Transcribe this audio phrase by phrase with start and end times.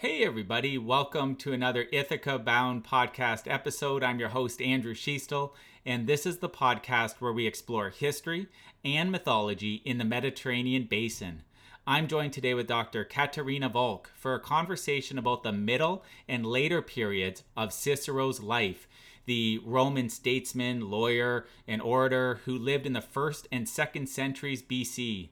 [0.00, 4.04] Hey, everybody, welcome to another Ithaca Bound podcast episode.
[4.04, 5.50] I'm your host, Andrew Schiestel,
[5.84, 8.46] and this is the podcast where we explore history
[8.84, 11.42] and mythology in the Mediterranean basin.
[11.84, 13.02] I'm joined today with Dr.
[13.04, 18.86] Katharina Volk for a conversation about the middle and later periods of Cicero's life,
[19.26, 25.30] the Roman statesman, lawyer, and orator who lived in the first and second centuries BC.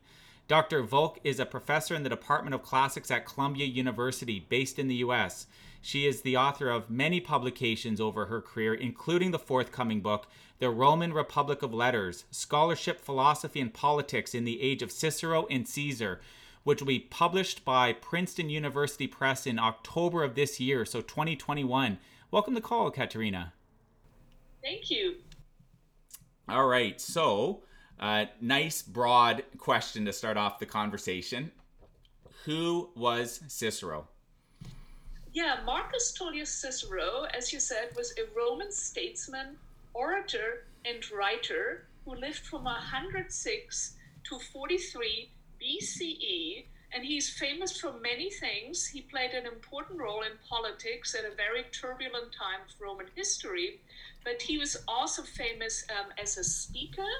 [0.48, 0.82] Dr.
[0.82, 4.96] Volk is a professor in the Department of Classics at Columbia University, based in the
[4.96, 5.48] US.
[5.82, 10.28] She is the author of many publications over her career, including the forthcoming book,
[10.60, 15.66] The Roman Republic of Letters Scholarship, Philosophy, and Politics in the Age of Cicero and
[15.66, 16.20] Caesar,
[16.62, 21.98] which will be published by Princeton University Press in October of this year, so 2021.
[22.30, 23.52] Welcome to the call, Katharina.
[24.62, 25.16] Thank you.
[26.48, 27.62] All right, so
[27.98, 31.50] uh, nice broad question to start off the conversation.
[32.45, 34.09] Who was Cicero?
[35.32, 39.56] Yeah, Marcus Tullius Cicero, as you said, was a Roman statesman,
[39.94, 45.30] orator, and writer who lived from 106 to 43
[45.61, 46.64] BCE.
[46.94, 48.86] And he's famous for many things.
[48.86, 53.80] He played an important role in politics at a very turbulent time of Roman history.
[54.24, 57.11] But he was also famous um, as a speaker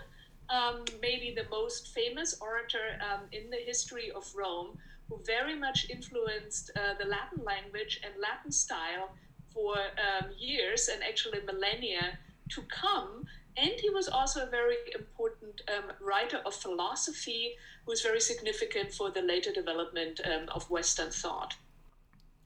[0.50, 5.88] um, maybe the most famous orator um, in the history of Rome, who very much
[5.91, 9.11] influenced uh, the Latin language and Latin style
[9.53, 12.19] for um, years and actually millennia
[12.50, 13.27] to come.
[13.56, 17.53] And he was also a very important um, writer of philosophy,
[17.84, 21.55] who was very significant for the later development um, of Western thought.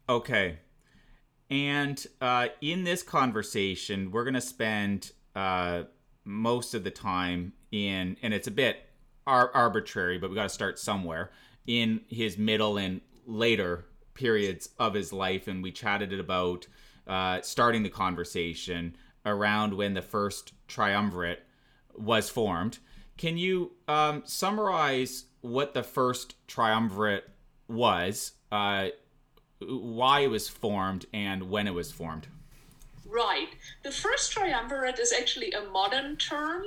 [0.09, 0.59] Okay.
[1.51, 5.85] And uh, in this conversation, we're going to spend uh,
[6.25, 8.89] most of the time in, and it's a bit
[9.27, 11.31] ar- arbitrary, but we got to start somewhere
[11.67, 15.49] in his middle and later periods of his life.
[15.49, 16.67] And we chatted about
[17.07, 21.42] uh, starting the conversation around when the first triumvirate
[21.95, 22.79] was formed.
[23.17, 27.29] Can you um, summarize what the first triumvirate
[27.69, 28.89] was, uh,
[29.61, 32.29] why it was formed, and when it was formed?
[33.11, 33.48] Right.
[33.83, 36.63] The first triumvirate is actually a modern term.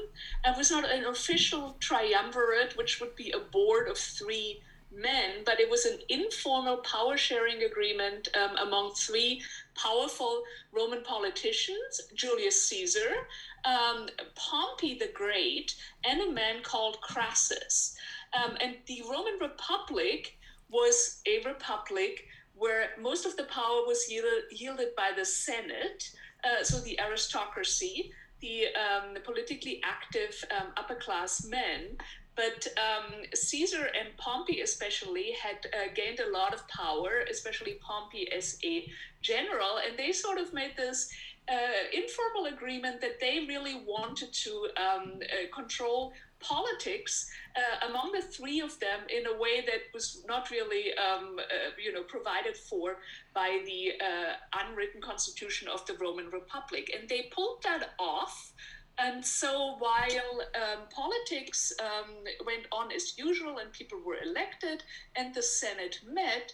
[0.46, 4.62] It was not an official triumvirate, which would be a board of three
[4.92, 9.42] men, but it was an informal power sharing agreement um, among three
[9.76, 13.28] powerful Roman politicians Julius Caesar,
[13.66, 15.74] um, Pompey the Great,
[16.04, 17.96] and a man called Crassus.
[18.34, 20.38] Um, and the Roman Republic
[20.70, 22.26] was a republic
[22.56, 26.12] where most of the power was yielded, yielded by the Senate
[26.44, 28.12] uh, so the aristocracy,
[28.42, 31.98] the, um, the politically active um, upper class men.
[32.36, 38.28] But um, Caesar and Pompey, especially, had uh, gained a lot of power, especially Pompey
[38.32, 38.90] as a
[39.22, 41.14] general, and they sort of made this
[41.48, 41.56] uh,
[41.94, 48.62] informal agreement that they really wanted to um, uh, control politics uh, among the three
[48.62, 52.98] of them in a way that was not really, um, uh, you know, provided for
[53.34, 54.34] by the uh,
[54.66, 58.54] unwritten constitution of the Roman Republic, and they pulled that off.
[58.98, 62.14] And so while um, politics um,
[62.46, 64.84] went on as usual and people were elected
[65.16, 66.54] and the Senate met,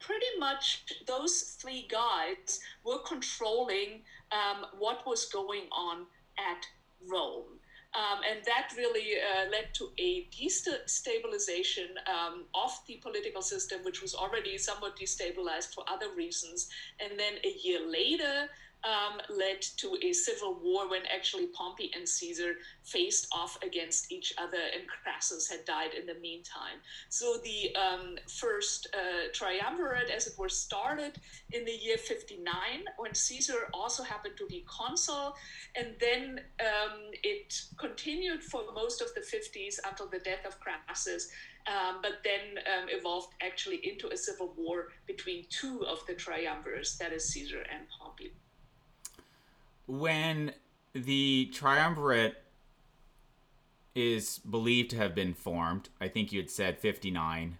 [0.00, 4.02] pretty much those three guys were controlling
[4.32, 6.06] um, what was going on
[6.38, 6.66] at
[7.08, 7.55] Rome.
[7.96, 14.02] Um, and that really uh, led to a destabilization um, of the political system, which
[14.02, 16.68] was already somewhat destabilized for other reasons.
[17.00, 18.50] And then a year later,
[18.84, 22.54] um, led to a civil war when actually Pompey and Caesar
[22.84, 26.78] faced off against each other, and Crassus had died in the meantime.
[27.08, 31.18] So the um, first uh, triumvirate, as it were, started
[31.52, 32.46] in the year 59
[32.98, 35.34] when Caesar also happened to be consul,
[35.74, 41.30] and then um, it continued for most of the 50s until the death of Crassus.
[41.66, 46.96] Um, but then um, evolved actually into a civil war between two of the triumvirs,
[46.98, 48.32] that is Caesar and Pompey
[49.86, 50.52] when
[50.94, 52.36] the triumvirate
[53.94, 57.58] is believed to have been formed, I think you had said 59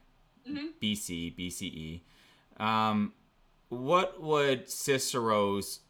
[0.49, 0.67] mm-hmm.
[0.83, 2.63] BC, BCE.
[2.63, 3.13] Um,
[3.69, 5.81] what would Cicero's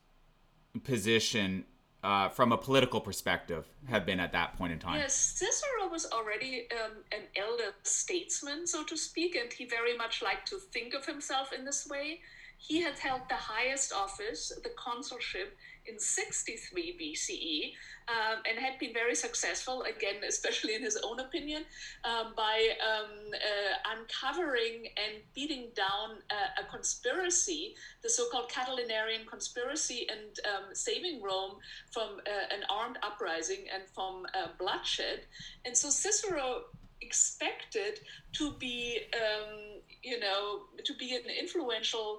[0.84, 1.64] position
[2.04, 5.00] uh, from a political perspective have been at that point in time?
[5.00, 10.22] Yes, Cicero was already um, an elder statesman, so to speak, and he very much
[10.22, 12.20] liked to think of himself in this way.
[12.58, 15.56] He had held the highest office, the consulship,
[15.88, 17.72] in 63 BCE
[18.08, 21.64] um, and had been very successful, again, especially in his own opinion,
[22.04, 29.26] um, by um, uh, uncovering and beating down uh, a conspiracy, the so called Catilinarian
[29.26, 31.56] conspiracy, and um, saving Rome
[31.90, 35.22] from uh, an armed uprising and from uh, bloodshed.
[35.64, 36.64] And so Cicero
[37.02, 38.00] expected
[38.32, 42.18] to be, um, you know, to be an influential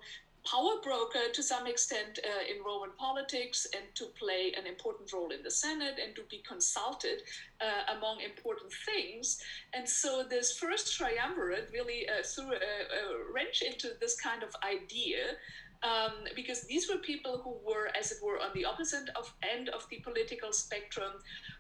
[0.50, 5.32] power broker to some extent uh, in Roman politics and to play an important role
[5.32, 7.22] in the Senate and to be consulted
[7.60, 9.42] uh, among important things.
[9.74, 14.56] And so this first triumvirate really uh, threw a, a, wrench into this kind of
[14.64, 15.36] idea.
[15.84, 19.70] Um, because these were people who were, as it were, on the opposite of end
[19.70, 21.12] of the political spectrum,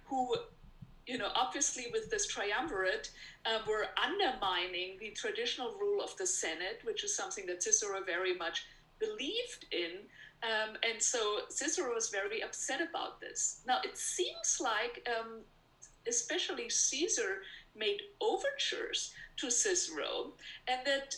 [0.06, 0.36] who
[1.07, 3.12] you know, obviously with this triumvirate,
[3.45, 8.36] uh, were undermining the traditional rule of the Senate, which is something that Cicero very
[8.36, 8.66] much
[8.99, 10.07] believed in.
[10.44, 13.61] Um, and so Cicero was very upset about this.
[13.65, 15.41] Now, it seems like, um,
[16.07, 17.41] especially Caesar,
[17.75, 20.33] made overtures to Cicero
[20.67, 21.15] and that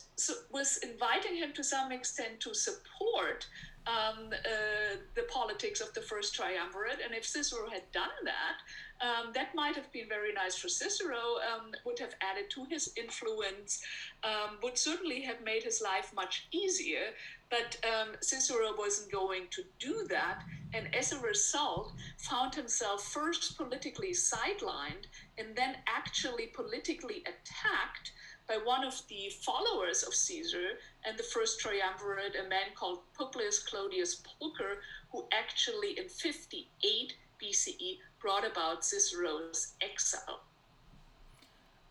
[0.52, 3.48] was inviting him to some extent to support
[3.88, 7.00] um, uh, the politics of the first triumvirate.
[7.04, 8.58] And if Cicero had done that,
[9.02, 12.92] um, that might have been very nice for Cicero, um, would have added to his
[12.98, 13.82] influence,
[14.24, 17.12] um, would certainly have made his life much easier.
[17.50, 20.44] But um, Cicero wasn't going to do that,
[20.74, 25.08] and as a result, found himself first politically sidelined
[25.38, 28.12] and then actually politically attacked
[28.50, 33.64] by one of the followers of Caesar and the first triumvirate, a man called Publius
[33.64, 34.82] Clodius Pulcher,
[35.12, 40.42] who actually in 58 BCE brought about Cicero's exile.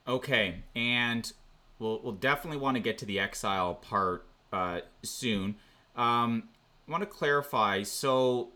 [0.07, 1.31] Okay, and
[1.79, 5.57] we'll, we'll definitely want to get to the exile part uh, soon.
[5.97, 6.49] Um,
[6.87, 7.83] I want to clarify.
[7.83, 8.49] So,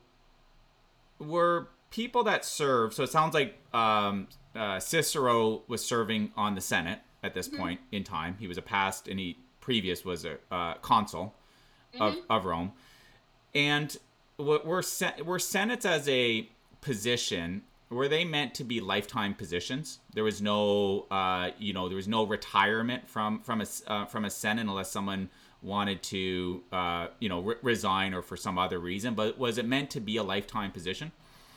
[1.18, 2.94] were people that served?
[2.94, 7.58] So it sounds like um, uh, Cicero was serving on the Senate at this mm-hmm.
[7.58, 8.36] point in time.
[8.38, 11.34] He was a past, and he previous was a uh, consul
[11.94, 12.02] mm-hmm.
[12.02, 12.72] of, of Rome,
[13.54, 13.96] and
[14.36, 14.82] what were
[15.24, 16.48] were senates as a
[16.82, 17.62] position
[17.92, 19.98] were they meant to be lifetime positions?
[20.14, 24.24] There was no, uh, you know, there was no retirement from from a uh, from
[24.24, 25.28] a senate unless someone
[25.62, 29.14] wanted to, uh, you know, re- resign or for some other reason.
[29.14, 31.12] But was it meant to be a lifetime position?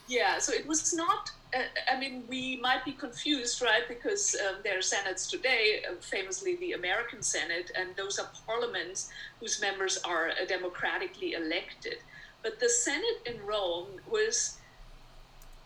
[0.08, 1.32] Yeah, so it was not.
[1.56, 3.88] Uh, I mean, we might be confused, right?
[3.88, 9.10] Because um, there are senates today, uh, famously the American Senate, and those are parliaments
[9.40, 11.98] whose members are uh, democratically elected.
[12.44, 14.58] But the Senate in Rome was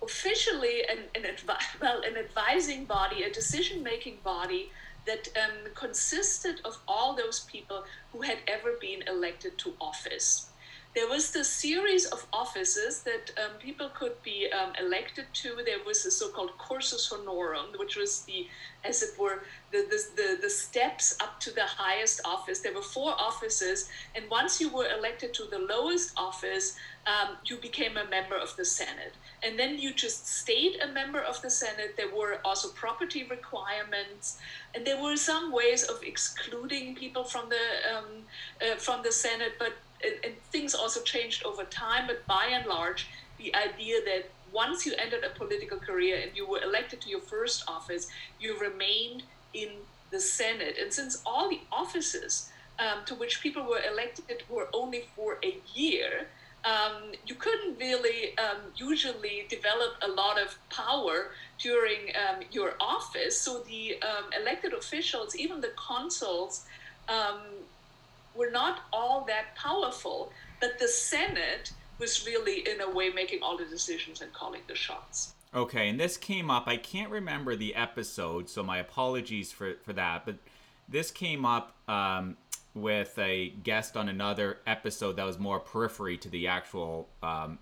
[0.04, 4.72] officially an, an, advi- well, an advising body, a decision making body
[5.06, 10.49] that um, consisted of all those people who had ever been elected to office.
[11.00, 15.56] There was the series of offices that um, people could be um, elected to.
[15.66, 18.48] There was the so-called cursus honorum, which was the,
[18.84, 22.60] as it were, the, the, the, the steps up to the highest office.
[22.60, 26.76] There were four offices, and once you were elected to the lowest office,
[27.08, 29.14] um, you became a member of the Senate.
[29.42, 31.96] And then you just stayed a member of the Senate.
[31.96, 34.38] There were also property requirements,
[34.76, 37.66] and there were some ways of excluding people from the
[37.96, 38.06] um,
[38.62, 39.54] uh, from the Senate.
[39.58, 39.74] But
[40.04, 42.08] and, and things also changed over time.
[42.08, 43.08] But by and large,
[43.38, 47.22] the idea that once you entered a political career and you were elected to your
[47.22, 48.08] first office,
[48.40, 49.24] you remained
[49.54, 49.70] in
[50.12, 50.76] the Senate.
[50.82, 52.50] And since all the offices
[52.80, 56.28] um, to which people were elected were only for a year,
[56.66, 63.40] um, you couldn't really um, usually develop a lot of power during um, your office.
[63.40, 66.66] So the um, elected officials, even the consuls,
[67.08, 67.40] um,
[68.40, 70.32] were not all that powerful.
[70.60, 74.76] But the Senate was really, in a way, making all the decisions and calling the
[74.76, 75.36] shots.
[75.54, 76.64] Okay, and this came up.
[76.68, 80.26] I can't remember the episode, so my apologies for, for that.
[80.26, 80.36] But
[80.88, 82.38] this came up um,
[82.74, 87.60] with a guest on another episode that was more periphery to the actual um,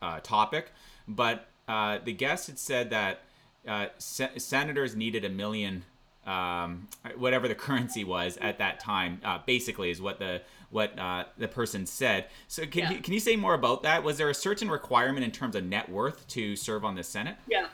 [0.00, 0.72] uh, topic.
[1.08, 3.22] But uh, the guest had said that
[3.66, 5.84] uh, se- senators needed a million,
[6.26, 9.20] um, whatever the currency was at that time.
[9.24, 12.26] Uh, basically, is what the what uh, the person said.
[12.48, 12.90] So can yeah.
[12.92, 14.02] you, can you say more about that?
[14.02, 17.36] Was there a certain requirement in terms of net worth to serve on the Senate?
[17.46, 17.66] Yeah.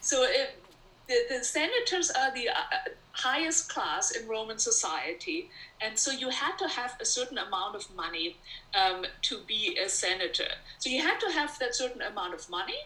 [0.00, 0.62] So it,
[1.08, 2.54] the, the senators are the uh,
[3.12, 7.94] highest class in Roman society, and so you had to have a certain amount of
[7.94, 8.36] money
[8.74, 10.48] um, to be a senator.
[10.78, 12.78] So you had to have that certain amount of money,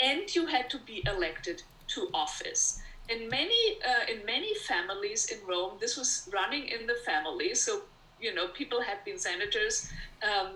[0.00, 2.80] and you had to be elected to office.
[3.08, 7.54] In many uh, in many families in Rome, this was running in the family.
[7.54, 7.82] So
[8.20, 9.90] you know, people had been senators
[10.22, 10.52] um,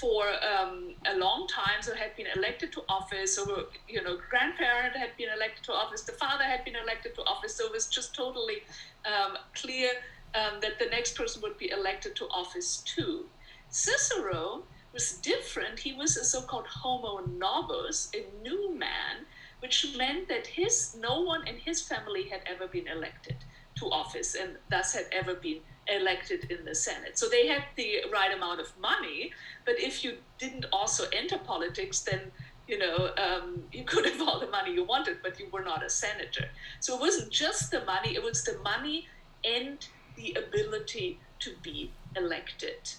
[0.00, 3.36] for um, a long time, so had been elected to office.
[3.36, 7.22] So, you know, grandparent had been elected to office, the father had been elected to
[7.22, 7.54] office.
[7.56, 8.62] So it was just totally
[9.04, 9.90] um, clear
[10.34, 13.26] um, that the next person would be elected to office too.
[13.68, 15.78] Cicero was different.
[15.78, 19.26] He was a so-called homo novus, a new man,
[19.60, 23.44] which meant that his no one in his family had ever been elected
[23.76, 27.18] to office and thus had ever been elected in the Senate.
[27.18, 29.30] So they had the right amount of money,
[29.64, 32.32] but if you didn't also enter politics, then
[32.66, 35.84] you know um, you could have all the money you wanted, but you were not
[35.84, 36.46] a senator.
[36.80, 39.06] So it wasn't just the money; it was the money
[39.44, 39.84] and
[40.16, 42.90] the ability to be elected.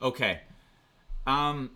[0.00, 0.40] Okay.
[1.26, 1.70] Um,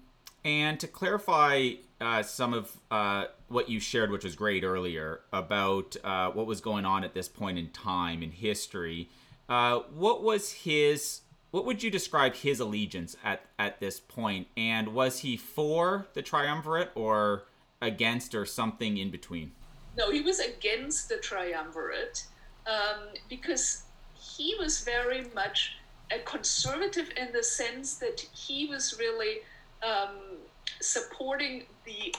[0.44, 5.96] and to clarify uh, some of uh, what you shared, which was great earlier, about
[6.04, 9.08] uh, what was going on at this point in time in history,
[9.48, 11.22] uh, what was his?
[11.50, 14.48] What would you describe his allegiance at at this point?
[14.56, 17.44] And was he for the triumvirate or
[17.80, 19.52] against, or something in between?
[19.96, 22.26] No, he was against the triumvirate
[22.66, 23.84] um, because
[24.14, 25.76] he was very much
[26.10, 29.40] a conservative in the sense that he was really
[29.82, 30.38] um,
[30.80, 32.14] supporting the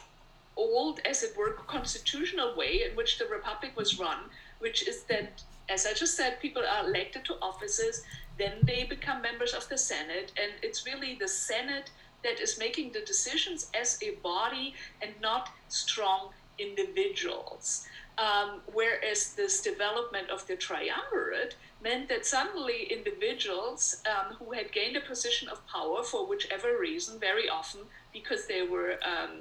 [0.57, 4.17] old, as it were, constitutional way in which the republic was run,
[4.59, 8.03] which is that, as I just said, people are elected to offices,
[8.38, 11.91] then they become members of the Senate, and it's really the Senate
[12.24, 17.88] that is making the decisions as a body and not strong individuals.
[18.17, 21.55] Um, whereas this development of the triumvirate
[21.86, 27.20] meant that suddenly individuals um, who had gained a position of power for whichever reason,
[27.20, 29.34] very often because they were um,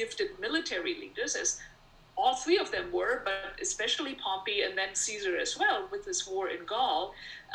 [0.00, 1.60] gifted military leaders, as
[2.16, 6.20] all three of them were, but especially Pompey and then Caesar as well with this
[6.28, 7.02] war in Gaul,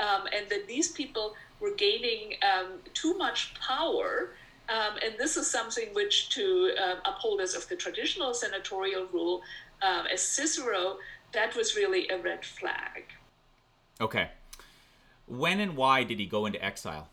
[0.06, 4.32] um, and that these people were gaining um, too much power.
[4.68, 6.44] Um, and this is something which, to
[6.84, 9.42] uh, upholders of the traditional senatorial rule,
[9.82, 10.98] um, as Cicero,
[11.32, 13.04] that was really a red flag.
[14.00, 14.30] Okay.
[15.28, 17.10] When and why did he go into exile?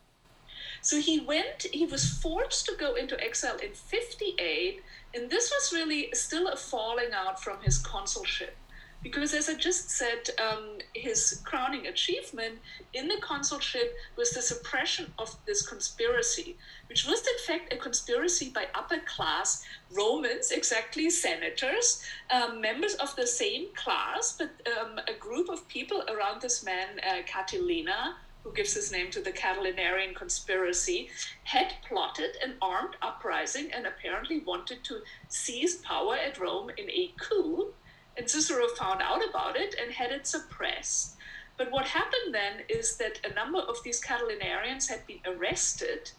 [0.80, 4.82] So he went, he was forced to go into exile in 58,
[5.14, 8.56] and this was really still a falling out from his consulship.
[9.02, 12.59] Because, as I just said, um, his crowning achievement
[12.94, 16.56] in the consulship was the suppression of this conspiracy,
[16.88, 23.14] which was in fact a conspiracy by upper class Romans, exactly senators, um, members of
[23.16, 28.52] the same class, but um, a group of people around this man, uh, Catilina, who
[28.52, 31.09] gives his name to the Catilinarian conspiracy,
[31.44, 37.12] had plotted an armed uprising and apparently wanted to seize power at Rome in a
[37.21, 37.73] coup.
[38.16, 41.16] And Cicero found out about it and had it suppressed.
[41.57, 46.11] But what happened then is that a number of these Catilinarians had been arrested,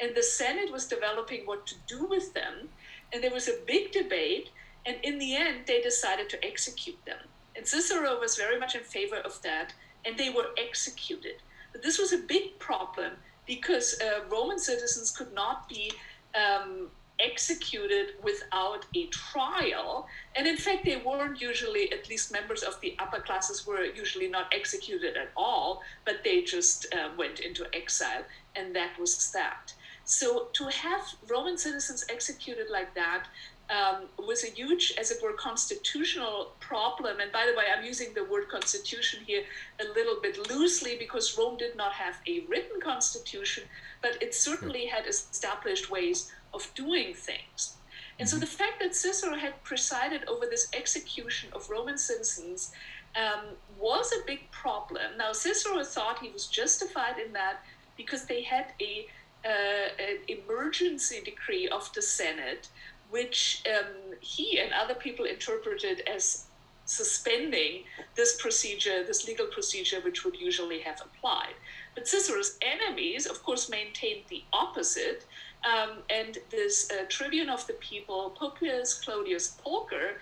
[0.00, 2.68] and the Senate was developing what to do with them.
[3.12, 4.50] And there was a big debate,
[4.86, 7.18] and in the end, they decided to execute them.
[7.54, 11.36] And Cicero was very much in favor of that, and they were executed.
[11.72, 13.12] But this was a big problem
[13.46, 15.92] because uh, Roman citizens could not be
[16.34, 16.88] um,
[17.20, 20.06] executed without a trial.
[20.34, 24.28] And in fact, they weren't usually, at least members of the upper classes were usually
[24.28, 28.24] not executed at all, but they just uh, went into exile,
[28.56, 29.72] and that was that.
[30.04, 33.26] So to have Roman citizens executed like that
[33.70, 37.20] um, was a huge, as it were, constitutional problem.
[37.20, 39.44] And by the way, I'm using the word constitution here
[39.80, 43.64] a little bit loosely because Rome did not have a written constitution,
[44.02, 47.76] but it certainly had established ways of doing things.
[48.18, 48.40] And so mm-hmm.
[48.40, 52.72] the fact that Cicero had presided over this execution of Roman citizens
[53.16, 55.16] um, was a big problem.
[55.18, 57.64] Now, Cicero thought he was justified in that
[57.96, 59.06] because they had a
[59.44, 62.68] uh, an emergency decree of the Senate
[63.12, 66.46] which um, he and other people interpreted as
[66.86, 67.84] suspending
[68.16, 71.54] this procedure, this legal procedure, which would usually have applied.
[71.94, 75.26] But Cicero's enemies, of course, maintained the opposite.
[75.64, 80.20] Um, and this uh, tribune of the people, Publius Clodius Pulcher,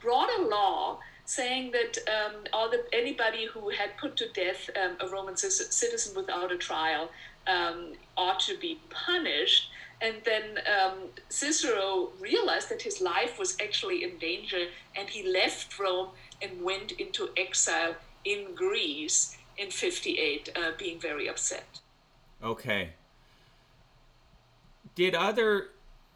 [0.00, 4.96] brought a law saying that um, all the, anybody who had put to death um,
[5.00, 7.10] a Roman c- citizen without a trial
[7.46, 9.70] um, ought to be punished.
[10.00, 10.94] And then um,
[11.28, 16.92] Cicero realized that his life was actually in danger, and he left Rome and went
[16.92, 21.80] into exile in Greece in 58, uh, being very upset.
[22.42, 22.90] Okay.
[24.98, 25.68] Did other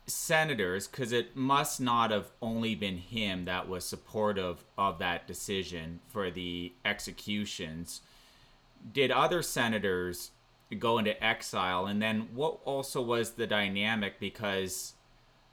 [0.06, 6.00] senators, because it must not have only been him that was supportive of that decision
[6.08, 8.00] for the executions,
[8.92, 10.32] did other senators
[10.80, 14.94] go into exile, and then what also was the dynamic because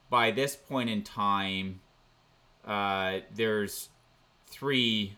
[0.08, 1.78] by this point in time,
[2.64, 3.90] uh, there's
[4.48, 5.16] three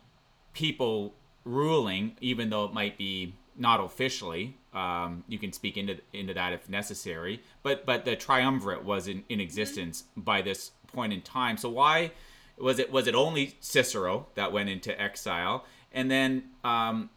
[0.52, 1.14] people
[1.46, 4.58] ruling, even though it might be not officially.
[4.72, 9.24] Um, you can speak into into that if necessary, but but the triumvirate was in,
[9.28, 11.56] in existence by this point in time.
[11.56, 12.12] So why
[12.58, 15.64] was it was it only Cicero that went into exile?
[15.92, 17.10] And then um,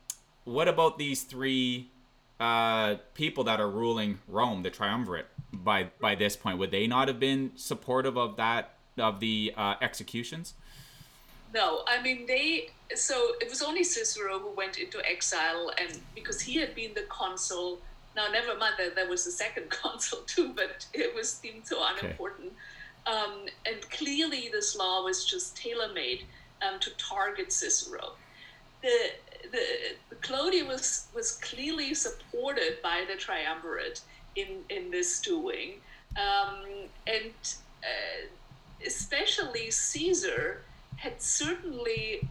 [0.43, 1.91] what about these three
[2.39, 5.27] uh, people that are ruling Rome, the triumvirate?
[5.53, 9.75] By by this point, would they not have been supportive of that of the uh,
[9.81, 10.55] executions?
[11.53, 12.69] No, I mean they.
[12.93, 17.03] So it was only Cicero who went into exile, and because he had been the
[17.03, 17.79] consul.
[18.15, 21.83] Now, never mind that there was a second consul too, but it was deemed so
[21.83, 22.53] unimportant.
[23.07, 23.17] Okay.
[23.17, 26.23] Um, and clearly, this law was just tailor made
[26.61, 28.13] um, to target Cicero.
[28.81, 29.11] The,
[29.51, 29.65] the,
[30.09, 34.01] the Clodius was was clearly supported by the triumvirate
[34.35, 35.75] in in this doing,
[36.17, 36.65] um,
[37.07, 37.33] and
[37.83, 38.27] uh,
[38.85, 40.61] especially Caesar
[41.05, 42.27] had certainly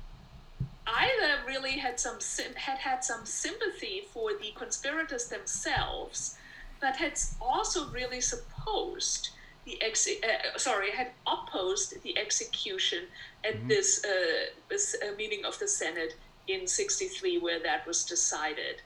[0.86, 2.18] either really had some
[2.56, 6.36] had had some sympathy for the conspirators themselves,
[6.80, 9.30] but had also really supposed
[9.64, 13.02] the ex uh, sorry had opposed the execution
[13.44, 13.68] at mm-hmm.
[13.68, 16.16] this, uh, this uh, meeting of the Senate
[16.48, 18.76] in 63 where that was decided.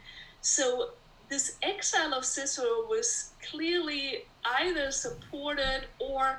[0.42, 0.90] So
[1.30, 4.26] this exile of Cicero was clearly
[4.60, 6.38] either supported or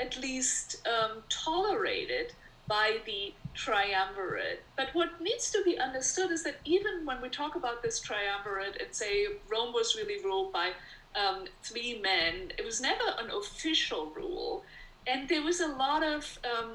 [0.00, 2.32] at least um, tolerated
[2.70, 4.62] by the triumvirate.
[4.76, 8.80] But what needs to be understood is that even when we talk about this triumvirate
[8.80, 10.70] and say Rome was really ruled by
[11.14, 14.64] um, three men, it was never an official rule.
[15.06, 16.74] And there was a lot of um,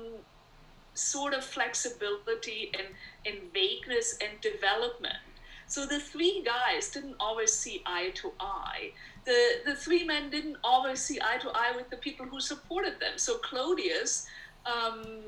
[0.94, 2.88] sort of flexibility and,
[3.25, 5.24] and vagueness and development.
[5.68, 8.92] So the three guys didn't always see eye to eye
[9.25, 13.00] the, the three men didn't always see eye to eye with the people who supported
[13.00, 13.18] them.
[13.18, 14.28] So Clodius,
[14.66, 15.24] um,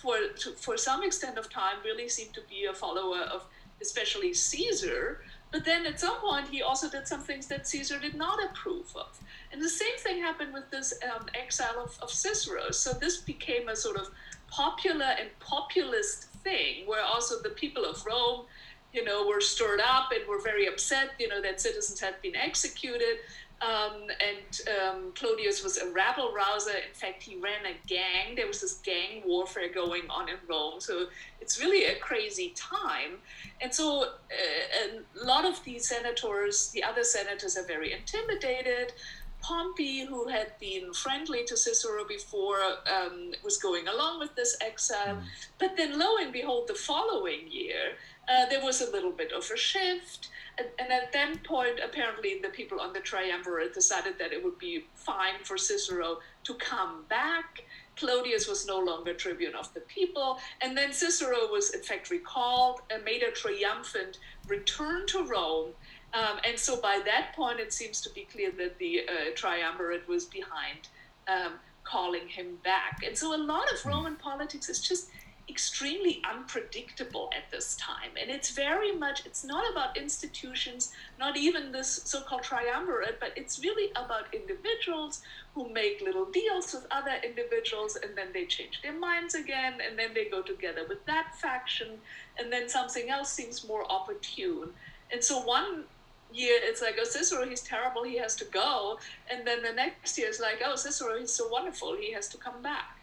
[0.00, 3.46] for, to, for some extent of time, really seemed to be a follower of
[3.80, 5.22] especially Caesar.
[5.52, 8.94] But then at some point, he also did some things that Caesar did not approve
[8.94, 9.18] of.
[9.52, 12.70] And the same thing happened with this um, exile of, of Cicero.
[12.70, 14.10] So this became a sort of
[14.48, 18.46] popular and populist thing where also the people of Rome
[18.92, 22.34] you know, were stirred up and were very upset, you know, that citizens had been
[22.34, 23.18] executed.
[23.62, 26.70] Um, and um, Clodius was a rabble rouser.
[26.70, 28.34] In fact, he ran a gang.
[28.34, 30.80] There was this gang warfare going on in Rome.
[30.80, 31.06] So
[31.42, 33.18] it's really a crazy time.
[33.60, 38.94] And so uh, a lot of the senators, the other senators, are very intimidated.
[39.40, 42.60] Pompey, who had been friendly to Cicero before,
[42.92, 45.16] um, was going along with this exile.
[45.16, 45.22] Mm.
[45.58, 47.96] But then, lo and behold, the following year,
[48.28, 50.28] uh, there was a little bit of a shift.
[50.58, 54.58] And, and, at that point, apparently, the people on the triumvirate decided that it would
[54.58, 57.64] be fine for Cicero to come back.
[57.96, 60.38] Clodius was no longer tribune of the people.
[60.60, 65.70] And then Cicero was, in fact, recalled and made a triumphant return to Rome.
[66.12, 70.08] Um, and so by that point, it seems to be clear that the uh, triumvirate
[70.08, 70.88] was behind
[71.28, 71.52] um,
[71.84, 73.02] calling him back.
[73.06, 75.10] And so a lot of Roman politics is just
[75.50, 78.10] extremely unpredictable at this time.
[78.20, 83.32] And it's very much, it's not about institutions, not even this so called triumvirate, but
[83.36, 85.22] it's really about individuals
[85.54, 89.98] who make little deals with other individuals and then they change their minds again and
[89.98, 91.98] then they go together with that faction
[92.38, 94.70] and then something else seems more opportune.
[95.12, 95.84] And so one
[96.32, 98.98] year it's like, oh, Cicero, he's terrible, he has to go.
[99.30, 102.38] And then the next year it's like, oh, Cicero, he's so wonderful, he has to
[102.38, 102.96] come back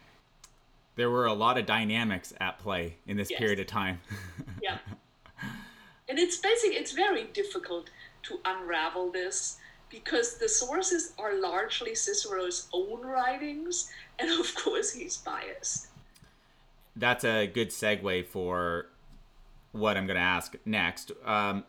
[0.98, 3.38] there were a lot of dynamics at play in this yes.
[3.38, 4.00] period of time.
[4.62, 4.78] yeah.
[6.10, 7.90] And it's basic it's very difficult
[8.22, 9.58] to unravel this
[9.90, 15.88] because the sources are largely Cicero's own writings, and of course he's biased.
[16.96, 18.86] That's a good segue for
[19.72, 21.12] what I'm going to ask next.
[21.26, 21.64] Um,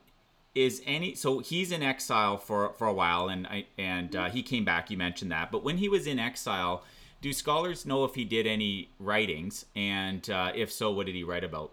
[0.60, 4.44] is any so he's in exile for for a while, and I and uh, he
[4.44, 4.92] came back.
[4.92, 6.84] You mentioned that, but when he was in exile,
[7.22, 11.24] do scholars know if he did any writings, and uh, if so, what did he
[11.24, 11.72] write about?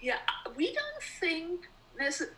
[0.00, 0.18] Yeah,
[0.56, 1.68] we don't think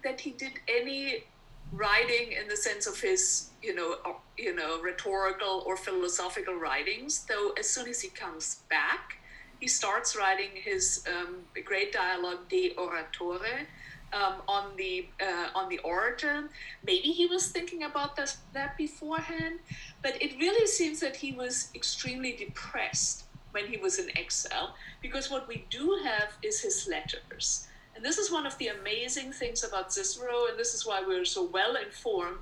[0.03, 1.25] that he did any
[1.73, 7.27] writing in the sense of his, you know, uh, you know, rhetorical or philosophical writings.
[7.29, 9.19] Though as soon as he comes back,
[9.61, 13.67] he starts writing his um, great dialogue De Oratore,
[14.13, 16.49] um, on the uh, on the orator.
[16.85, 19.61] Maybe he was thinking about this, that beforehand,
[20.03, 25.31] but it really seems that he was extremely depressed when he was in exile because
[25.31, 27.67] what we do have is his letters.
[27.95, 31.25] And this is one of the amazing things about Cicero, and this is why we're
[31.25, 32.39] so well informed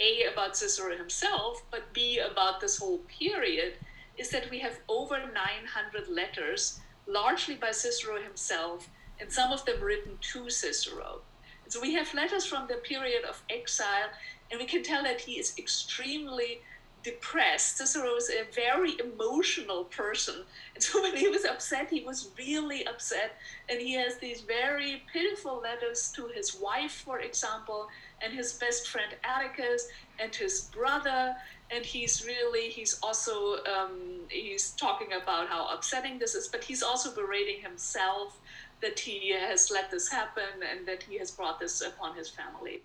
[0.00, 3.74] A, about Cicero himself, but B, about this whole period,
[4.18, 8.88] is that we have over 900 letters, largely by Cicero himself,
[9.20, 11.20] and some of them written to Cicero.
[11.64, 14.10] And so we have letters from the period of exile,
[14.50, 16.60] and we can tell that he is extremely
[17.02, 17.78] depressed.
[17.78, 20.42] Cicero is a very emotional person.
[20.74, 23.36] And so when he was upset, he was really upset.
[23.68, 27.88] And he has these very pitiful letters to his wife, for example,
[28.22, 31.34] and his best friend Atticus, and his brother.
[31.70, 36.82] And he's really, he's also, um, he's talking about how upsetting this is, but he's
[36.82, 38.38] also berating himself
[38.82, 42.82] that he has let this happen and that he has brought this upon his family.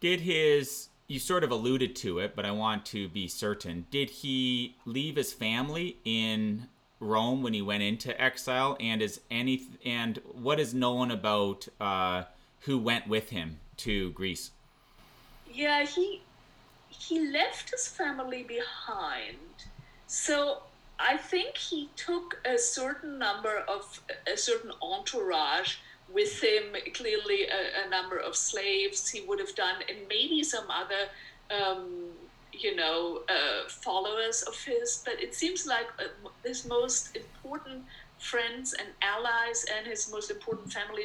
[0.00, 3.86] Did his you sort of alluded to it, but I want to be certain.
[3.90, 6.68] Did he leave his family in
[7.00, 8.76] Rome when he went into exile?
[8.78, 12.24] And is any and what is known about uh,
[12.60, 14.50] who went with him to Greece?
[15.52, 16.20] Yeah, he
[16.88, 19.36] he left his family behind.
[20.06, 20.62] So
[20.98, 24.00] I think he took a certain number of
[24.32, 25.76] a certain entourage
[26.12, 30.64] with him, clearly a, a, number of slaves he would have done, and maybe some
[30.70, 31.08] other,
[31.50, 32.08] um,
[32.52, 35.02] you know, uh, followers of his.
[35.04, 37.84] But it seems like uh, his most important
[38.18, 41.04] friends and allies and his most important family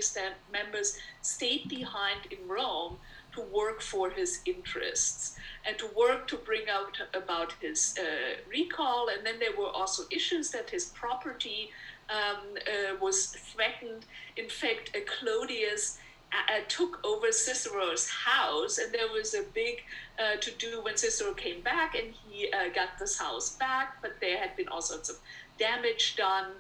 [0.51, 2.97] members stayed behind in Rome
[3.35, 8.03] to work for his interests and to work to bring out about his uh,
[8.49, 9.07] recall.
[9.09, 11.71] And then there were also issues that his property
[12.09, 14.05] um, uh, was threatened.
[14.37, 15.97] In fact, uh, Clodius
[16.31, 19.81] uh, uh, took over Cicero's house, and there was a big
[20.19, 24.01] uh, to do when Cicero came back, and he got this house back.
[24.01, 25.17] But there had been all sorts of
[25.57, 26.51] damage done.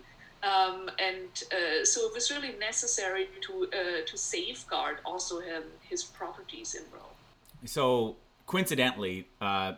[0.43, 6.03] Um, and uh, so it was really necessary to uh, to safeguard also him, his
[6.03, 7.03] properties in Rome.
[7.65, 9.73] So coincidentally, uh,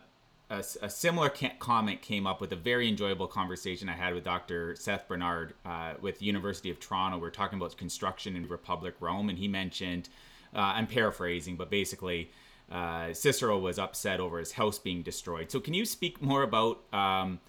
[0.50, 4.76] a, a, similar comment came up with a very enjoyable conversation I had with Dr.
[4.76, 7.18] Seth Bernard uh, with University of Toronto.
[7.18, 10.10] We are talking about construction in Republic Rome, and he mentioned,
[10.54, 12.32] uh, I'm paraphrasing, but basically,
[12.72, 15.52] uh, Cicero was upset over his house being destroyed.
[15.52, 17.40] So, can you speak more about um,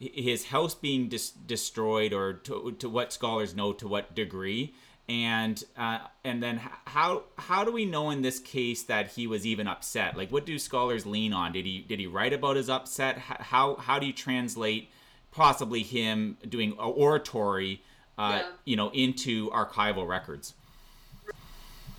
[0.00, 4.74] his house being dis- destroyed, or to, to what scholars know to what degree?
[5.10, 9.44] and uh, and then how how do we know in this case that he was
[9.44, 10.16] even upset?
[10.16, 11.52] Like, what do scholars lean on?
[11.52, 13.18] Did he did he write about his upset?
[13.18, 14.88] How how do you translate
[15.32, 17.82] possibly him doing oratory,
[18.18, 18.48] uh, yeah.
[18.64, 20.54] you know, into archival records?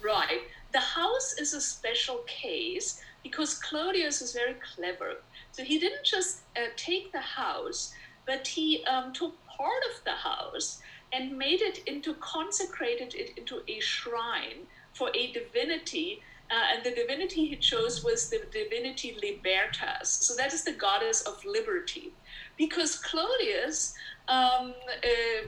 [0.01, 0.43] Right.
[0.71, 5.17] The house is a special case because Clodius is very clever.
[5.51, 7.93] So he didn't just uh, take the house,
[8.25, 10.79] but he um, took part of the house
[11.13, 16.21] and made it into, consecrated it into a shrine for a divinity.
[16.49, 20.09] Uh, and the divinity he chose was the divinity Libertas.
[20.09, 22.13] So that is the goddess of liberty.
[22.57, 23.93] Because Clodius
[24.27, 25.47] um, uh,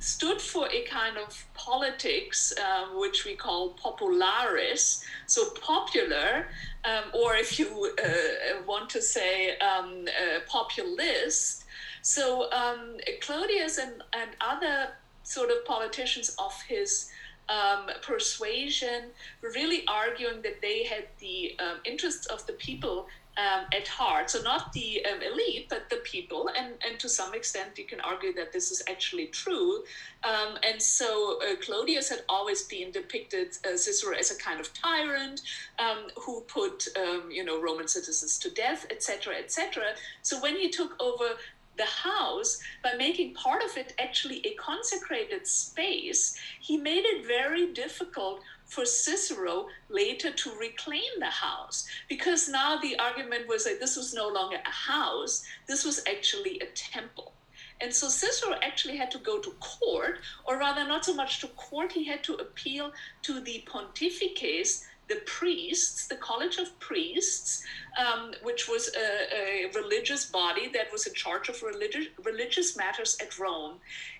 [0.00, 6.48] stood for a kind of politics um, which we call popularis, so popular,
[6.84, 11.64] um, or if you uh, want to say um, uh, populist.
[12.02, 14.88] So um, Clodius and, and other
[15.22, 17.10] sort of politicians of his
[17.50, 19.10] um, persuasion
[19.42, 23.06] were really arguing that they had the um, interests of the people
[23.40, 24.30] um, at heart.
[24.30, 26.50] So not the um, elite, but the people.
[26.56, 29.82] And, and to some extent, you can argue that this is actually true.
[30.24, 34.72] Um, and so uh, Clodius had always been depicted uh, Cicero as a kind of
[34.74, 35.42] tyrant
[35.78, 36.86] um, who put,
[37.30, 39.82] you know, Roman citizens to death, etc., etc.
[40.22, 41.36] So when he took over
[41.76, 47.72] the house by making part of it actually a consecrated space, he made it very
[47.72, 53.96] difficult for Cicero later to reclaim the house because now the argument was that this
[53.96, 57.34] was no longer a house, this was actually a temple.
[57.80, 61.48] And so Cicero actually had to go to court, or rather, not so much to
[61.48, 67.64] court, he had to appeal to the pontifices, the priests, the College of Priests,
[67.98, 73.18] um, which was a, a, religious body that was in charge of religious, religious matters
[73.20, 73.78] at Rome.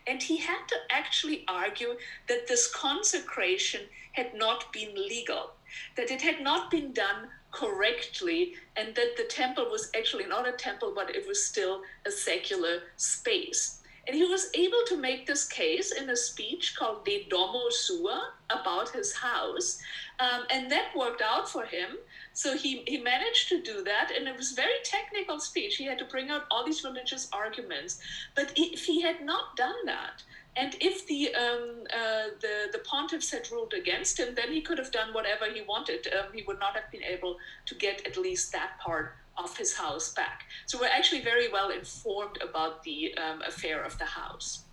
[0.09, 1.97] And he had to actually argue
[2.29, 5.53] that this consecration had not been legal,
[5.97, 10.53] that it had not been done correctly, and that the temple was actually not a
[10.53, 13.80] temple, but it was still a secular space.
[14.11, 18.33] And he was able to make this case in a speech called De Domo Sua
[18.51, 19.81] about his house.
[20.19, 21.91] Um, and that worked out for him.
[22.33, 24.11] So he, he managed to do that.
[24.11, 25.77] And it was very technical speech.
[25.77, 28.01] He had to bring out all these religious arguments.
[28.35, 30.25] But if he had not done that,
[30.57, 34.79] And if the, um, uh, the, the pontiffs had ruled against him, then he could
[34.79, 36.07] have done whatever he wanted.
[36.09, 37.37] Um, he would not have been able
[37.67, 40.45] to get at least that part of his house back.
[40.67, 44.65] So we're actually very well informed about the um, affair of the house.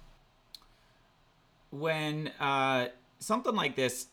[1.69, 2.87] When uh,
[3.19, 4.07] something like this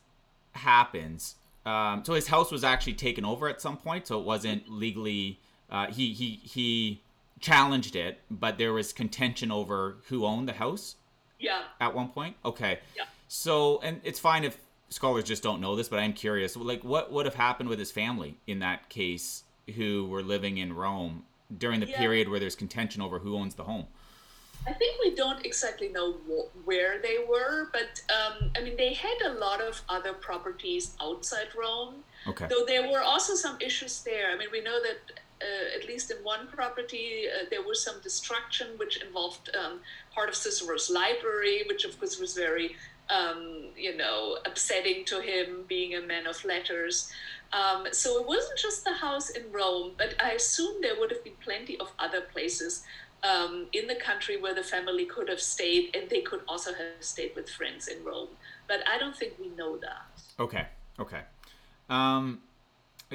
[0.53, 4.69] happens, um, so his house was actually taken over at some point, so it wasn't
[4.71, 5.41] legally.
[5.71, 7.01] Uh, he he he
[7.41, 10.97] challenged it, but there was contention over who owned the house.
[11.39, 11.63] Yeah.
[11.81, 12.79] At one point, okay.
[12.97, 13.05] Yeah.
[13.29, 14.57] So, and it's fine if
[14.89, 16.57] scholars just don't know this, but I'm curious.
[16.57, 19.45] Like, what would have happened with his family in that case,
[19.77, 21.25] who were living in Rome
[21.57, 21.99] during the Yeah.
[21.99, 23.87] period where there's contention over who owns the home?
[24.67, 28.95] I think we don't exactly know wh- where they were, but um, I mean, they
[28.95, 31.97] had a lot of other properties outside Rome.
[32.27, 32.47] Okay.
[32.49, 34.31] Though there were also some issues there.
[34.31, 38.01] I mean, we know that uh, at least in one property uh, there was some
[38.03, 39.81] destruction, which involved um,
[40.15, 42.77] part of Cicero's library, which of course was very,
[43.11, 47.11] um, you know, upsetting to him, being a man of letters.
[47.53, 51.23] Um, so it wasn't just the house in Rome, but I assume there would have
[51.23, 52.83] been plenty of other places
[53.23, 57.01] um, in the country where the family could have stayed, and they could also have
[57.01, 58.29] stayed with friends in Rome.
[58.67, 60.07] But I don't think we know that.
[60.39, 60.67] Okay.
[60.99, 61.21] Okay.
[61.89, 62.41] Um,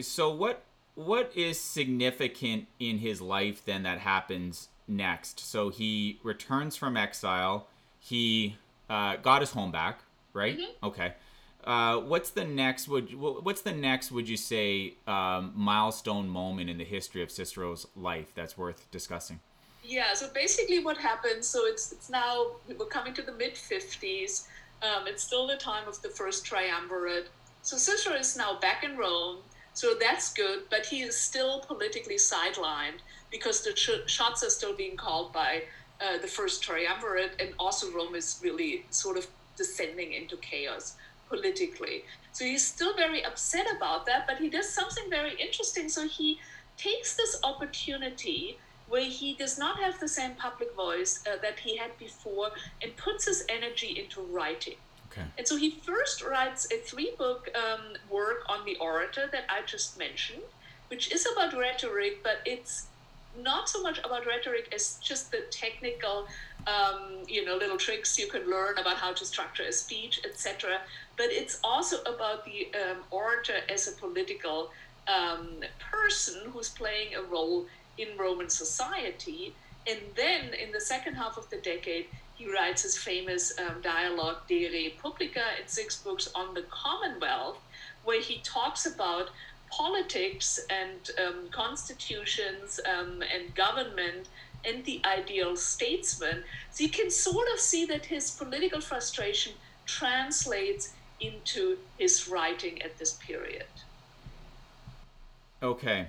[0.01, 0.63] so what
[0.99, 5.39] what is significant in his life then that happens next?
[5.39, 7.67] So he returns from exile.
[8.01, 8.57] He
[8.89, 10.01] uh, got his home back,
[10.33, 10.59] right?
[10.83, 11.13] Okay.
[11.63, 12.89] Uh, what's the next?
[12.89, 14.11] Would what's the next?
[14.11, 19.39] Would you say um, milestone moment in the history of Cicero's life that's worth discussing?
[19.83, 24.47] Yeah, so basically what happens, so it's it's now we're coming to the mid 50s.
[24.81, 27.29] Um, it's still the time of the first triumvirate.
[27.61, 29.37] So Cicero is now back in Rome,
[29.79, 32.99] so that's good, but he is still politically sidelined
[33.31, 35.63] because the sh- shots are still being called by
[36.01, 40.97] uh, the first triumvirate, and also Rome is really sort of descending into chaos
[41.29, 42.03] politically.
[42.33, 45.87] So he's still very upset about that, but he does something very interesting.
[45.87, 46.41] So he
[46.75, 48.57] takes this opportunity
[48.89, 52.97] where he does not have the same public voice uh, that he had before and
[52.97, 54.75] puts his energy into writing.
[55.11, 55.25] Okay.
[55.37, 59.65] And so he first writes a three book um, work on the orator that I
[59.65, 60.43] just mentioned,
[60.89, 62.87] which is about rhetoric, but it's
[63.41, 66.27] not so much about rhetoric as just the technical,
[66.67, 70.79] um, you know, little tricks you can learn about how to structure a speech, etc.
[71.17, 74.71] But it's also about the um, orator as a political
[75.07, 77.65] um, person who's playing a role
[77.97, 79.53] in Roman society.
[79.87, 82.07] And then in the second half of the decade,
[82.39, 87.57] he writes his famous um, dialogue De Republica in six books on the Commonwealth,
[88.05, 89.29] where he talks about
[89.69, 94.29] politics and um, constitutions um, and government
[94.65, 96.43] and the ideal statesman.
[96.71, 99.51] So you can sort of see that his political frustration
[99.85, 103.65] translates into his writing at this period.
[105.61, 106.07] Okay.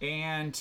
[0.00, 0.58] And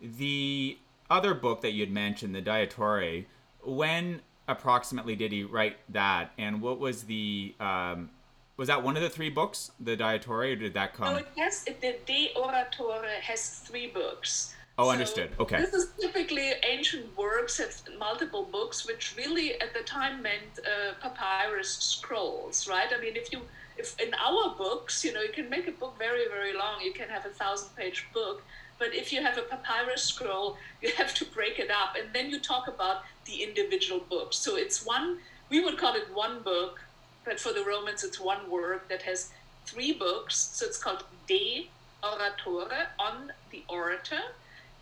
[0.00, 0.78] the
[1.10, 3.26] other book that you'd mentioned, the De Oratore,
[3.62, 6.32] when approximately did he write that?
[6.38, 8.10] And what was the um,
[8.56, 11.12] was that one of the three books, the De Oratore, or did that come?
[11.12, 14.54] No, it has the De Oratore has three books.
[14.78, 15.30] Oh, So understood.
[15.40, 15.58] Okay.
[15.58, 20.94] This is typically ancient works have multiple books, which really at the time meant uh,
[21.00, 22.86] papyrus scrolls, right?
[22.96, 23.40] I mean, if you
[23.76, 26.80] if in our books, you know, you can make a book very very long.
[26.80, 28.44] You can have a thousand page book,
[28.78, 32.30] but if you have a papyrus scroll, you have to break it up, and then
[32.30, 34.36] you talk about the individual books.
[34.36, 35.18] So it's one.
[35.50, 36.80] We would call it one book,
[37.24, 39.30] but for the Romans, it's one work that has
[39.66, 40.36] three books.
[40.36, 41.68] So it's called De
[42.02, 44.22] Oratore on the orator.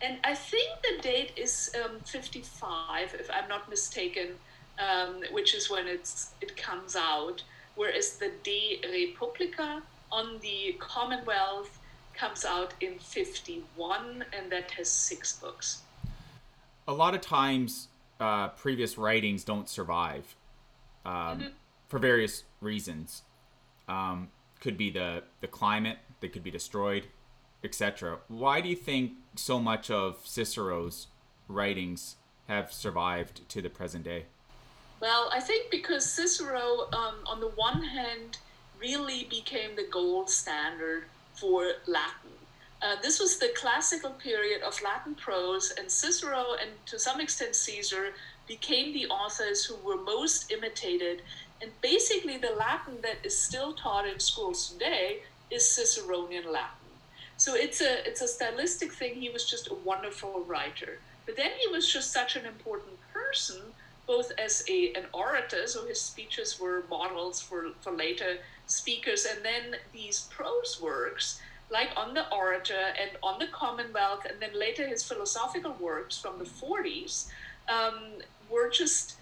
[0.01, 4.29] And I think the date is um, 55, if I'm not mistaken,
[4.77, 7.41] um, which is when it's it comes out.
[7.75, 9.81] Whereas the De Republica
[10.11, 11.76] on the Commonwealth
[12.17, 15.81] comes out in 51, and that has six books.
[16.87, 20.35] a lot of times uh, previous writings don't survive
[21.05, 21.51] um,
[21.87, 23.21] for various reasons.
[23.87, 27.05] Um, could be the, the climate they could be destroyed
[27.63, 31.07] etc why do you think so much of cicero's
[31.47, 32.15] writings
[32.47, 34.25] have survived to the present day?
[34.99, 38.37] Well, I think because Cicero, um, on the one hand,
[38.79, 41.05] really became the gold standard
[41.37, 42.31] for Latin.
[42.81, 47.55] Uh, this was the classical period of Latin prose, and Cicero and to some extent
[47.55, 48.13] Caesar
[48.47, 51.21] became the authors who were most imitated.
[51.61, 56.91] And basically, the Latin that is still taught in schools today is Ciceronian Latin.
[57.37, 59.15] So it's a it's a stylistic thing.
[59.15, 60.99] He was just a wonderful writer.
[61.25, 63.61] But then he was just such an important person
[64.07, 68.37] both as a, an orator, so his speeches were models for, for later
[68.67, 74.39] speakers, and then these prose works, like on the orator and on the Commonwealth, and
[74.39, 77.27] then later his philosophical works from the 40s,
[77.67, 79.15] um, were just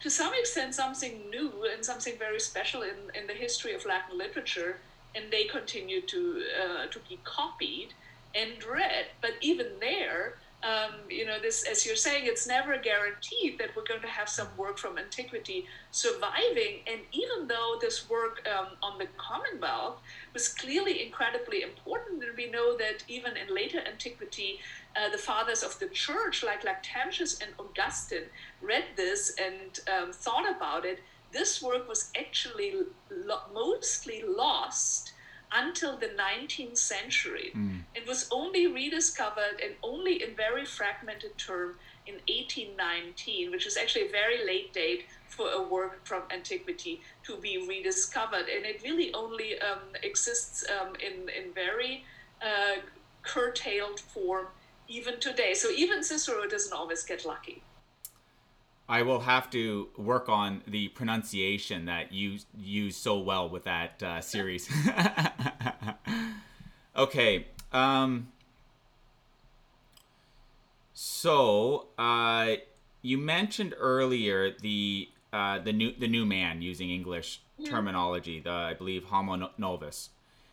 [0.00, 4.18] to some extent something new and something very special in, in the history of Latin
[4.18, 4.78] literature,
[5.14, 7.88] and they continue to uh, to be copied
[8.34, 9.06] and read.
[9.20, 13.84] But even there, um, you know, this, as you're saying, it's never guaranteed that we're
[13.84, 16.80] going to have some work from antiquity surviving.
[16.86, 19.98] And even though this work um, on the Commonwealth
[20.32, 24.60] was clearly incredibly important, and we know that even in later antiquity,
[24.94, 28.28] uh, the fathers of the church, like Lactantius and Augustine,
[28.60, 31.00] read this and um, thought about it.
[31.32, 32.74] This work was actually
[33.10, 35.11] lo- mostly lost
[35.54, 37.52] until the 19th century.
[37.54, 37.80] Mm.
[37.94, 44.08] It was only rediscovered and only in very fragmented term in 1819, which is actually
[44.08, 48.46] a very late date for a work from antiquity to be rediscovered.
[48.48, 52.04] And it really only um, exists um, in, in very
[52.42, 52.80] uh,
[53.22, 54.46] curtailed form
[54.88, 55.54] even today.
[55.54, 57.62] So even Cicero doesn't always get lucky.
[58.92, 64.02] I will have to work on the pronunciation that you use so well with that
[64.02, 64.68] uh, series.
[66.96, 67.46] okay.
[67.72, 68.28] Um,
[70.92, 72.56] so uh,
[73.00, 77.70] you mentioned earlier the uh, the new the new man using English mm-hmm.
[77.70, 78.40] terminology.
[78.40, 80.10] The I believe homo novus.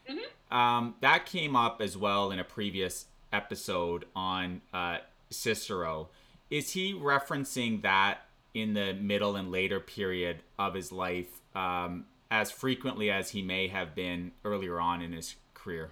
[0.10, 0.58] Mm-hmm.
[0.58, 5.00] Um, that came up as well in a previous episode on uh,
[5.30, 6.08] Cicero
[6.50, 8.22] is he referencing that
[8.54, 13.68] in the middle and later period of his life um, as frequently as he may
[13.68, 15.92] have been earlier on in his career?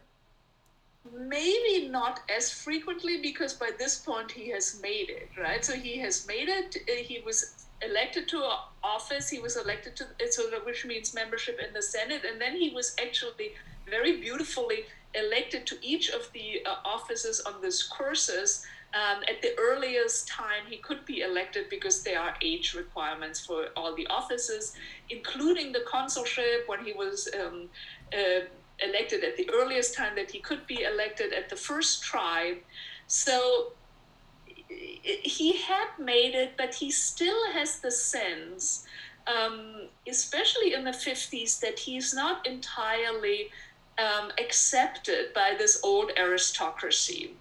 [1.15, 5.63] Maybe not as frequently because by this point he has made it, right?
[5.63, 6.78] So he has made it.
[6.89, 8.43] Uh, he was elected to
[8.84, 9.30] office.
[9.30, 12.96] He was elected to, so which means membership in the Senate, and then he was
[13.02, 13.54] actually
[13.89, 14.86] very beautifully
[15.17, 20.63] elected to each of the uh, offices on this cursus um, at the earliest time
[20.67, 24.73] he could be elected because there are age requirements for all the offices,
[25.10, 27.69] including the consulship when he was um,
[28.13, 28.45] uh,
[28.80, 32.58] elected at the earliest time that he could be elected at the first try.
[33.08, 33.73] So
[34.69, 38.86] he had made it, but he still has the sense,
[39.27, 43.49] um, especially in the 50s, that he's not entirely
[43.97, 47.33] um, accepted by this old aristocracy.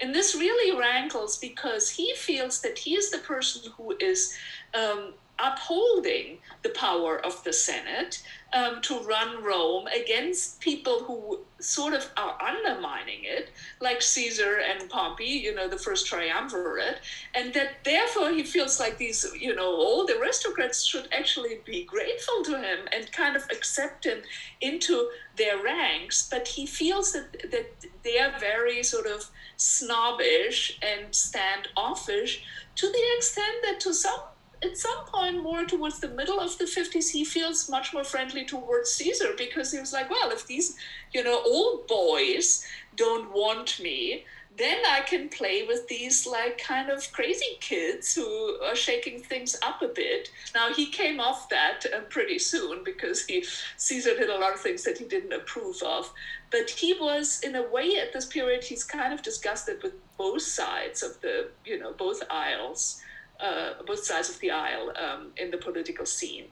[0.00, 4.34] And this really rankles because he feels that he is the person who is
[4.74, 11.92] um, upholding the power of the Senate um, to run Rome against people who sort
[11.92, 17.00] of are undermining it, like Caesar and Pompey, you know, the first triumvirate,
[17.34, 22.44] and that therefore he feels like these, you know, old aristocrats should actually be grateful
[22.44, 24.18] to him and kind of accept him
[24.60, 26.28] into their ranks.
[26.30, 27.66] But he feels that that
[28.04, 32.44] they are very sort of snobbish and standoffish
[32.76, 34.20] to the extent that to some
[34.64, 38.44] at some point more towards the middle of the 50s he feels much more friendly
[38.44, 40.76] towards caesar because he was like well if these
[41.12, 42.64] you know old boys
[42.96, 44.24] don't want me
[44.56, 49.56] then i can play with these like kind of crazy kids who are shaking things
[49.62, 50.30] up a bit.
[50.54, 53.44] Now he came off that um, pretty soon because he
[53.76, 56.12] caesar did a lot of things that he didn't approve of.
[56.50, 60.42] But he was in a way at this period he's kind of disgusted with both
[60.42, 63.00] sides of the you know both aisles
[63.40, 66.44] uh, both sides of the aisle um, in the political scene.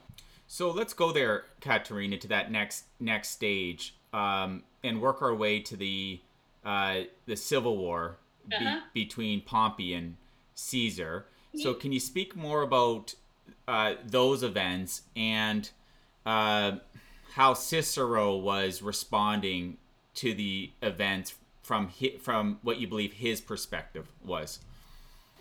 [0.47, 5.61] So let's go there, Katharina, to that next next stage, um, and work our way
[5.61, 6.21] to the
[6.65, 8.19] uh, the civil war
[8.53, 8.81] uh-huh.
[8.93, 10.17] be- between Pompey and
[10.55, 11.27] Caesar.
[11.55, 13.15] So, can you speak more about
[13.69, 15.69] uh, those events and
[16.25, 16.77] uh,
[17.35, 19.77] how Cicero was responding
[20.15, 24.61] to the events from hi- from what you believe his perspective was?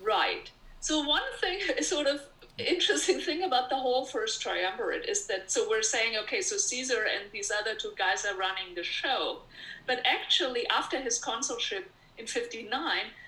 [0.01, 0.51] Right.
[0.82, 2.22] So one thing, sort of
[2.58, 7.04] interesting thing about the whole first triumvirate is that so we're saying okay, so Caesar
[7.04, 9.44] and these other two guys are running the show,
[9.88, 12.72] but actually after his consulship in 59,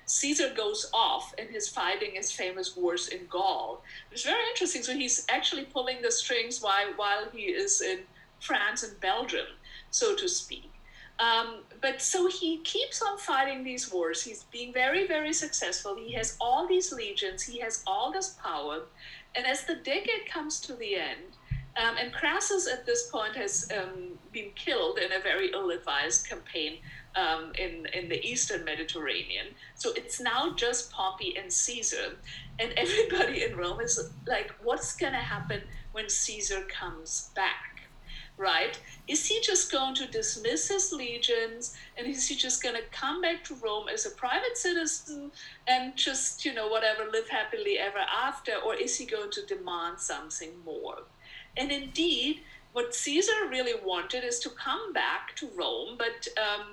[0.05, 3.83] Caesar goes off and he's fighting his famous wars in Gaul.
[4.11, 4.83] It's very interesting.
[4.83, 7.99] So he's actually pulling the strings while while he is in
[8.39, 9.47] France and Belgium,
[9.91, 10.72] so to speak.
[11.23, 14.23] Um, but so he keeps on fighting these wars.
[14.23, 15.95] He's being very, very successful.
[15.95, 18.81] He has all these legions, he has all this power.
[19.35, 21.37] And as the decade comes to the end,
[21.75, 26.29] um, and Crassus at this point has um, been killed in a very ill advised
[26.29, 26.79] campaign
[27.15, 29.47] um, in, in the eastern Mediterranean.
[29.75, 32.17] So it's now just Pompey and Caesar.
[32.59, 35.61] And everybody in Rome is like, what's going to happen
[35.93, 37.72] when Caesar comes back?
[38.43, 38.75] Right?
[39.07, 43.21] Is he just going to dismiss his legions and is he just going to come
[43.21, 45.31] back to Rome as a private citizen
[45.65, 48.53] and just, you know, whatever, live happily ever after?
[48.65, 50.97] Or is he going to demand something more?
[51.55, 52.41] And indeed,
[52.73, 56.65] what Caesar really wanted is to come back to Rome, but um,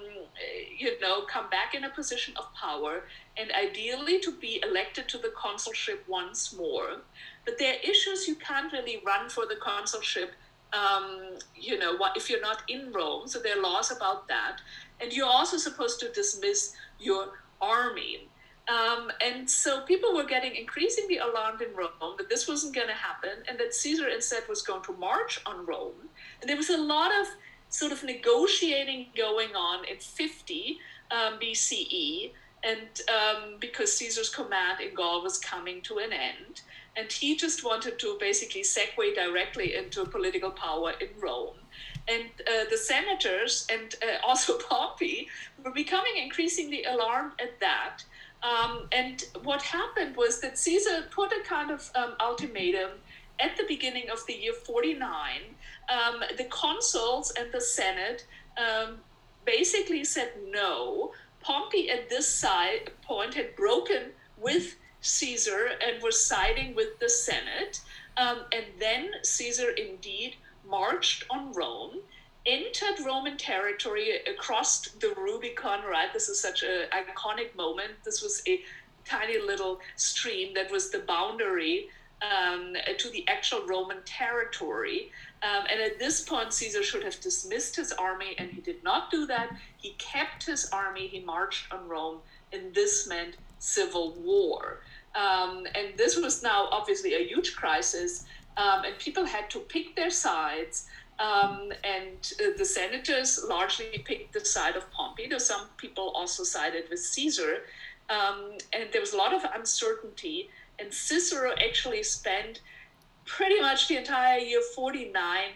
[0.77, 3.05] you know, come back in a position of power,
[3.37, 7.03] and ideally to be elected to the consulship once more.
[7.45, 10.33] But there are issues you can't really run for the consulship.
[10.73, 14.61] Um, you know, if you're not in Rome, so there are laws about that,
[15.01, 18.29] and you're also supposed to dismiss your army.
[18.69, 22.95] Um, and so people were getting increasingly alarmed in Rome that this wasn't going to
[22.95, 26.09] happen and that Caesar instead was going to march on Rome.
[26.41, 27.27] And there was a lot of
[27.69, 30.79] sort of negotiating going on in 50
[31.11, 36.63] um, BCE, and um, because Caesar's command in Gaul was coming to an end.
[37.01, 41.57] And he just wanted to basically segue directly into political power in Rome.
[42.07, 45.29] And uh, the senators and uh, also Pompey
[45.65, 48.05] were becoming increasingly alarmed at that
[48.43, 52.91] um, and what happened was that Caesar put a kind of um, ultimatum
[53.39, 55.41] at the beginning of the year 49.
[55.89, 58.27] Um, the consuls and the Senate
[58.57, 58.99] um,
[59.45, 61.13] basically said no.
[61.41, 67.81] Pompey at this side point had broken with Caesar and was siding with the Senate.
[68.17, 70.37] Um, and then Caesar indeed
[70.69, 72.01] marched on Rome
[72.47, 76.13] entered Roman territory across the Rubicon, right?
[76.13, 77.93] This is such an iconic moment.
[78.05, 78.61] This was a
[79.05, 81.89] tiny little stream that was the boundary
[82.23, 85.11] um, to the actual Roman territory.
[85.43, 89.11] Um, and at this point, Caesar should have dismissed his army, and he did not
[89.11, 89.51] do that.
[89.79, 92.19] He kept his army, he marched on Rome,
[92.53, 94.81] and this meant civil war.
[95.15, 98.25] Um, and this was now obviously a huge crisis,
[98.57, 100.87] um, and people had to pick their sides.
[101.19, 106.45] Um, and uh, the senators largely picked the side of Pompey, though some people also
[106.45, 107.65] sided with Caesar.
[108.09, 110.49] Um, and there was a lot of uncertainty.
[110.79, 112.63] And Cicero actually spent
[113.27, 115.51] pretty much the entire year 49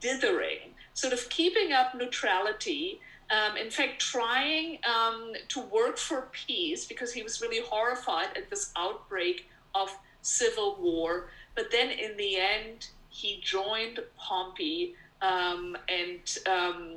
[0.00, 3.00] dithering, sort of keeping up neutrality.
[3.30, 8.50] Um, in fact, trying um, to work for peace because he was really horrified at
[8.50, 11.30] this outbreak of civil war.
[11.54, 16.94] But then in the end, he joined Pompey um, and um,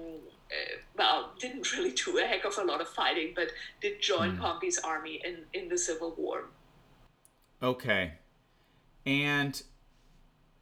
[0.54, 3.50] uh, well, didn't really do a heck of a lot of fighting, but
[3.82, 4.40] did join mm.
[4.40, 6.46] Pompey's army in, in the Civil War.
[7.62, 8.14] Okay.
[9.06, 9.62] And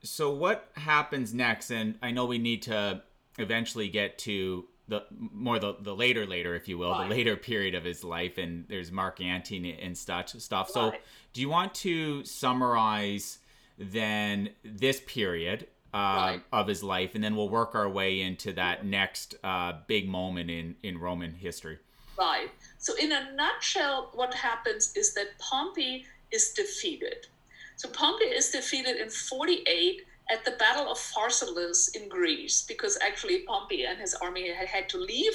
[0.04, 1.72] so what happens next?
[1.72, 3.04] And I know we need to
[3.38, 7.08] eventually get to the more the, the later later if you will right.
[7.08, 11.02] the later period of his life and there's mark antony and stuff stuff so right.
[11.34, 13.40] do you want to summarize
[13.80, 16.42] then this period uh, right.
[16.54, 20.50] of his life, and then we'll work our way into that next uh, big moment
[20.50, 21.80] in, in Roman history.
[22.18, 22.50] Right.
[22.78, 27.28] So, in a nutshell, what happens is that Pompey is defeated.
[27.76, 33.40] So, Pompey is defeated in 48 at the Battle of Pharsalus in Greece, because actually
[33.40, 35.34] Pompey and his army had, had to leave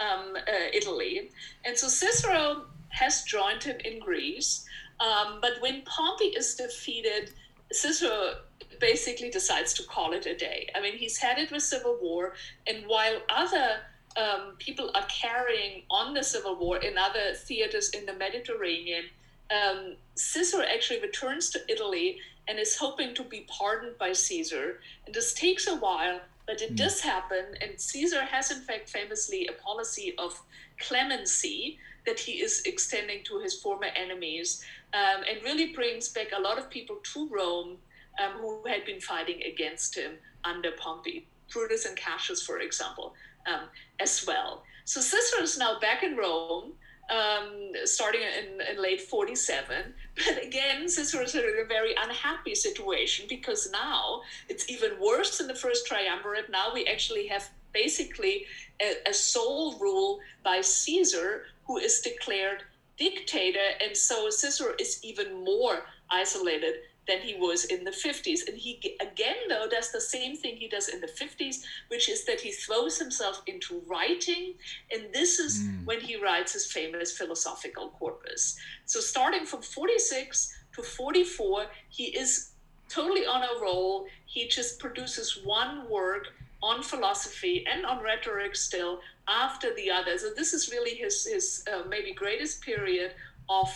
[0.00, 1.30] um, uh, Italy.
[1.64, 4.64] And so Cicero has joined him in Greece.
[5.00, 7.32] Um, but when Pompey is defeated,
[7.70, 8.34] Cicero
[8.80, 10.68] basically decides to call it a day.
[10.74, 12.34] I mean, he's had it with civil war,
[12.66, 13.80] and while other
[14.16, 19.04] um, people are carrying on the civil war in other theaters in the Mediterranean,
[19.50, 22.18] um, Cicero actually returns to Italy
[22.48, 24.80] and is hoping to be pardoned by Caesar.
[25.06, 26.76] And this takes a while, but it mm.
[26.76, 27.44] does happen.
[27.60, 30.40] And Caesar has, in fact, famously a policy of
[30.80, 36.40] clemency that he is extending to his former enemies um, and really brings back a
[36.40, 37.76] lot of people to Rome
[38.22, 40.12] um, who had been fighting against him
[40.44, 43.14] under Pompey, Brutus and Cassius, for example,
[43.46, 43.68] um,
[44.00, 44.62] as well.
[44.84, 46.72] So Cicero is now back in Rome.
[47.10, 49.94] Um, starting in, in, late 47.
[50.14, 55.46] But again, Cicero is in a very unhappy situation because now it's even worse than
[55.46, 56.50] the first triumvirate.
[56.50, 58.44] Now we actually have basically
[58.82, 62.64] a, a sole rule by Caesar, who is declared
[62.98, 63.68] dictator.
[63.82, 66.74] And so Cicero is even more isolated
[67.08, 68.46] than he was in the 50s.
[68.46, 72.24] And he, again, though, does the same thing he does in the 50s, which is
[72.26, 74.54] that he throws himself into writing.
[74.92, 75.84] And this is mm.
[75.86, 78.56] when he writes his famous philosophical corpus.
[78.84, 82.50] So starting from 46 to 44, he is
[82.88, 84.06] totally on a roll.
[84.26, 86.26] He just produces one work
[86.62, 90.18] on philosophy and on rhetoric still after the other.
[90.18, 93.12] So this is really his his uh, maybe greatest period
[93.48, 93.68] of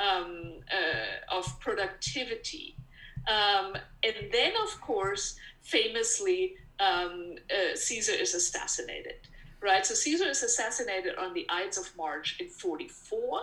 [0.00, 2.76] um, uh, of productivity.
[3.28, 9.28] Um, and then, of course, famously, um, uh, Caesar is assassinated.
[9.62, 13.40] Right, so Caesar is assassinated on the Ides of March in 44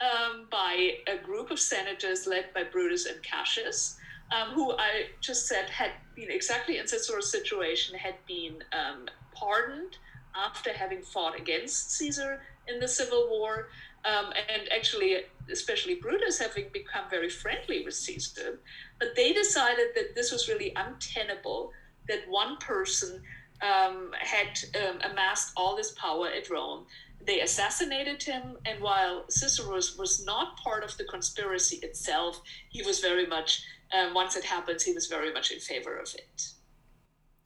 [0.00, 3.96] um, by a group of senators led by Brutus and Cassius,
[4.32, 9.98] um, who I just said had been exactly in Cicero's situation, had been um, pardoned
[10.34, 13.68] after having fought against Caesar in the civil war,
[14.04, 15.18] um, and actually,
[15.50, 18.60] especially Brutus, having become very friendly with Caesar.
[18.98, 21.72] But they decided that this was really untenable,
[22.08, 23.22] that one person
[23.62, 26.86] um, had um, amassed all this power at Rome.
[27.26, 33.00] They assassinated him, and while Cicero was not part of the conspiracy itself, he was
[33.00, 36.48] very much, um, once it happens, he was very much in favor of it.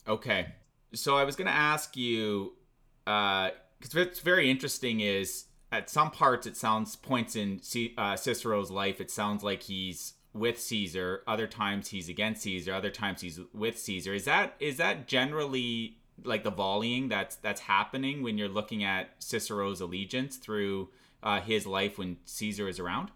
[0.06, 0.54] Okay.
[0.94, 2.54] So I was going to ask you,
[3.04, 3.52] because
[3.94, 8.70] uh, what's very interesting is at some parts it sounds points in C- uh, Cicero's
[8.70, 11.22] life, it sounds like he's with Caesar.
[11.26, 12.72] Other times he's against Caesar.
[12.72, 14.14] Other times he's with Caesar.
[14.14, 19.10] Is that is that generally like the volleying that's that's happening when you're looking at
[19.18, 20.88] Cicero's allegiance through
[21.22, 23.10] uh, his life when Caesar is around?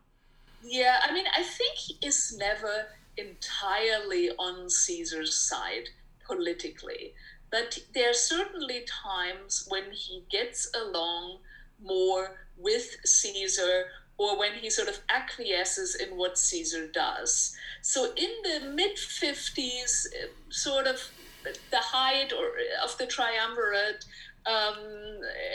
[0.64, 5.88] Yeah, I mean, I think he is never entirely on Caesar's side
[6.24, 7.14] politically,
[7.50, 11.38] but there are certainly times when he gets along
[11.82, 13.86] more with Caesar
[14.18, 17.56] or when he sort of acquiesces in what Caesar does.
[17.80, 21.00] So in the mid 50s, um, sort of
[21.42, 24.04] the height or uh, of the triumvirate,
[24.46, 24.76] um,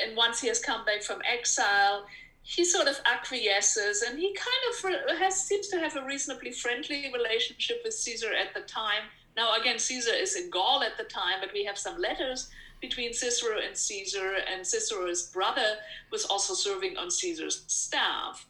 [0.03, 2.05] and once he has come back from exile,
[2.41, 6.51] he sort of acquiesces and he kind of uh, has seems to have a reasonably
[6.51, 9.03] friendly relationship with Caesar at the time.
[9.35, 12.49] Now again, Caesar is in Gaul at the time, but we have some letters
[12.81, 15.77] between Cicero and Caesar, and Cicero's brother
[16.11, 18.45] was also serving on Caesar's staff.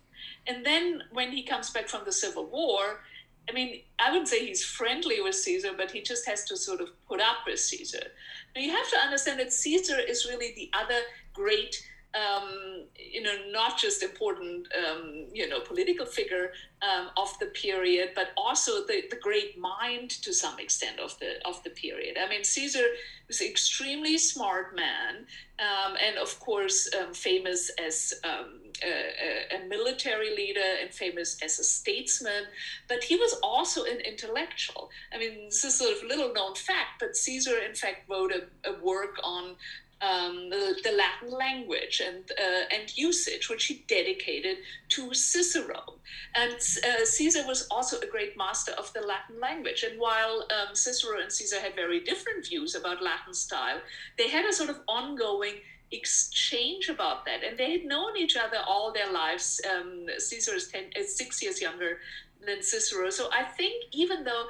[0.48, 3.02] And then when he comes back from the Civil War,
[3.50, 6.82] I mean, I wouldn't say he's friendly with Caesar, but he just has to sort
[6.82, 8.08] of put up with Caesar.
[8.56, 11.00] Now you have to understand that Caesar is really the other
[11.34, 11.82] great
[12.18, 16.52] um, you know, not just important, um, you know, political figure
[16.82, 21.34] um, of the period, but also the, the great mind to some extent of the
[21.46, 22.18] of the period.
[22.24, 22.86] I mean, Caesar
[23.28, 25.26] was an extremely smart man,
[25.60, 31.60] um, and of course, um, famous as um, a, a, military leader and famous as
[31.60, 32.44] a statesman,
[32.88, 34.90] but he was also an intellectual.
[35.14, 38.70] I mean, this is sort of little known fact, but Caesar, in fact, wrote a,
[38.70, 39.56] a work on
[40.02, 44.58] um, the, the, Latin language and uh, and usage, which he dedicated
[44.90, 45.96] to Cicero.
[46.36, 49.84] And uh, Caesar was also a great master of the Latin language.
[49.84, 53.80] And while um, Cicero and Caesar had very different views about Latin style,
[54.18, 55.56] they had a sort of ongoing
[55.92, 57.44] exchange about that.
[57.44, 59.60] And they had known each other all their lives.
[59.72, 61.98] Um, Caesar is, ten, is six years younger
[62.46, 63.10] than Cicero.
[63.10, 64.46] So I think even though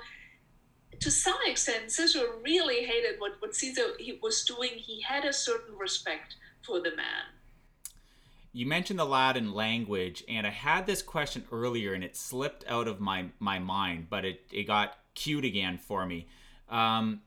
[1.00, 4.72] to some extent, Cicero really hated what, what Caesar he was doing.
[4.76, 7.26] He had a certain respect for the man.
[8.54, 12.88] You mentioned the Latin language, and I had this question earlier, and it slipped out
[12.88, 16.28] of my, my mind, but it, it got cued again for me.
[16.70, 17.22] Um,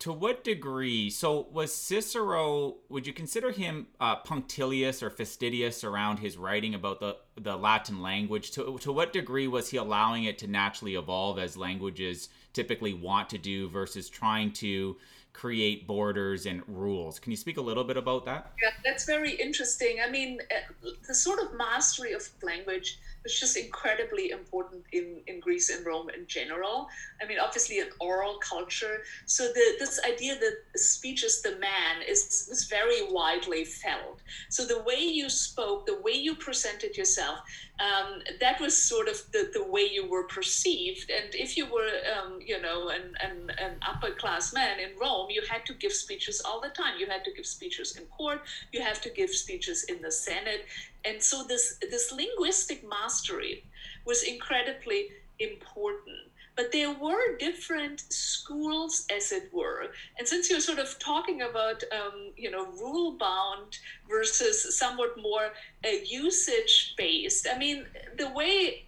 [0.00, 1.08] to what degree?
[1.10, 2.76] So, was Cicero?
[2.88, 8.02] Would you consider him uh, punctilious or fastidious around his writing about the the Latin
[8.02, 8.50] language?
[8.50, 13.28] To to what degree was he allowing it to naturally evolve as languages typically want
[13.30, 14.96] to do versus trying to
[15.34, 17.18] create borders and rules.
[17.18, 18.52] Can you speak a little bit about that?
[18.62, 19.98] Yeah, that's very interesting.
[20.04, 25.40] I mean, uh, the sort of mastery of language was just incredibly important in, in
[25.40, 26.86] Greece and Rome in general.
[27.20, 29.02] I mean, obviously, an oral culture.
[29.26, 34.20] So the, this idea that speech is the man is, is very widely felt.
[34.50, 37.38] So the way you spoke, the way you presented yourself,
[37.80, 41.10] um, that was sort of the, the way you were perceived.
[41.10, 45.28] And if you were, um, you know, an, an, an upper class man in Rome,
[45.30, 46.94] you had to give speeches all the time.
[46.98, 50.66] You had to give speeches in court, you have to give speeches in the Senate.
[51.04, 53.64] And so this, this linguistic mastery
[54.04, 56.16] was incredibly important.
[56.56, 59.88] But there were different schools as it were.
[60.18, 63.78] And since you're sort of talking about um, you know rule bound
[64.08, 65.50] versus somewhat more
[65.84, 67.86] uh, usage based i mean
[68.18, 68.84] the way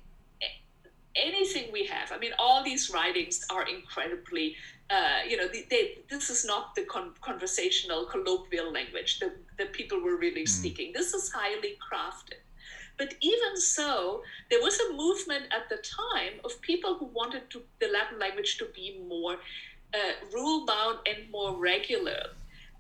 [1.15, 1.46] anything
[1.77, 4.47] we have i mean all these writings are incredibly
[4.89, 9.73] uh, you know, they, they, this is not the con- conversational colloquial language that, that
[9.73, 10.49] people were really mm.
[10.49, 10.93] speaking.
[10.95, 12.39] This is highly crafted.
[12.97, 17.63] But even so, there was a movement at the time of people who wanted to,
[17.81, 19.39] the Latin language to be more
[19.93, 19.99] uh,
[20.33, 22.23] rule bound and more regular.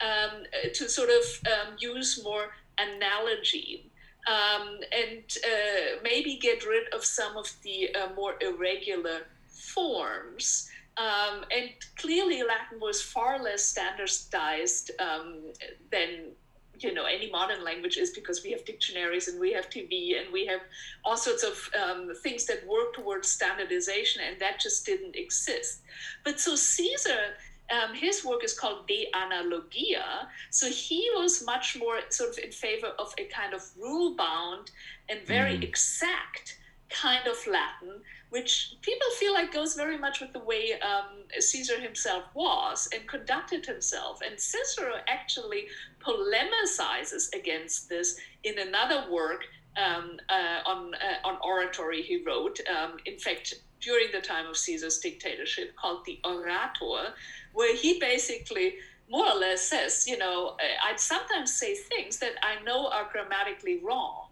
[0.00, 0.44] um,
[0.74, 3.90] to sort of um, use more analogy
[4.26, 10.68] um, and uh, maybe get rid of some of the uh, more irregular forms.
[10.96, 15.52] Um, and clearly, Latin was far less standardized um,
[15.92, 16.32] than
[16.78, 20.30] you know any modern language is because we have dictionaries and we have TV and
[20.32, 20.60] we have
[21.04, 25.82] all sorts of um, things that work towards standardization, and that just didn't exist.
[26.24, 27.34] But so Caesar
[27.70, 30.28] um, his work is called De Analogia.
[30.50, 34.70] So he was much more sort of in favor of a kind of rule bound
[35.08, 35.62] and very mm.
[35.62, 36.58] exact
[36.88, 38.00] kind of Latin,
[38.30, 43.06] which people feel like goes very much with the way um, Caesar himself was and
[43.08, 44.20] conducted himself.
[44.24, 45.66] And Cicero actually
[46.00, 49.44] polemicizes against this in another work
[49.76, 52.60] um, uh, on uh, on oratory he wrote.
[52.68, 57.14] Um, in fact, during the time of Caesar's dictatorship, called the Orator,
[57.52, 58.74] where he basically
[59.08, 63.80] more or less says, you know, I'd sometimes say things that I know are grammatically
[63.84, 64.28] wrong,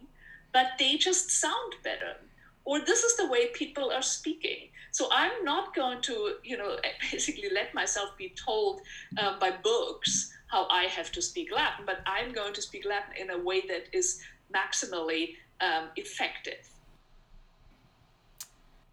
[0.52, 2.16] but they just sound better.
[2.64, 4.70] Or this is the way people are speaking.
[4.90, 6.76] So I'm not going to, you know,
[7.12, 8.80] basically let myself be told
[9.18, 13.14] um, by books how I have to speak Latin, but I'm going to speak Latin
[13.20, 14.22] in a way that is
[14.54, 16.68] maximally um, effective.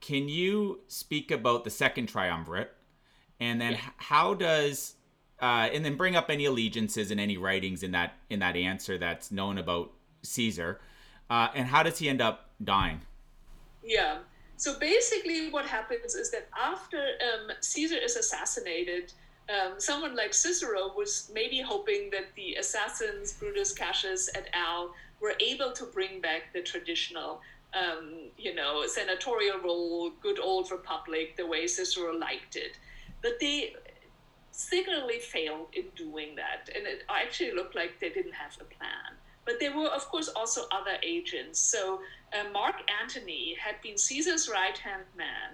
[0.01, 2.75] Can you speak about the second triumvirate?
[3.41, 3.79] and then yeah.
[3.97, 4.95] how does
[5.41, 8.97] uh, and then bring up any allegiances and any writings in that in that answer
[8.97, 9.91] that's known about
[10.21, 10.79] Caesar,
[11.29, 13.01] uh, and how does he end up dying?
[13.83, 14.19] Yeah.
[14.55, 19.11] So basically, what happens is that after um, Caesar is assassinated,
[19.49, 24.93] um, someone like Cicero was maybe hoping that the assassins Brutus, Cassius, et al.
[25.19, 27.41] were able to bring back the traditional,
[27.73, 32.77] um, you know, senatorial rule, good old republic, the way Cicero liked it.
[33.21, 33.75] But they
[34.51, 36.69] signally failed in doing that.
[36.75, 39.17] And it actually looked like they didn't have a plan.
[39.45, 41.59] But there were, of course, also other agents.
[41.59, 42.01] So
[42.33, 45.51] uh, Mark Antony had been Caesar's right hand man.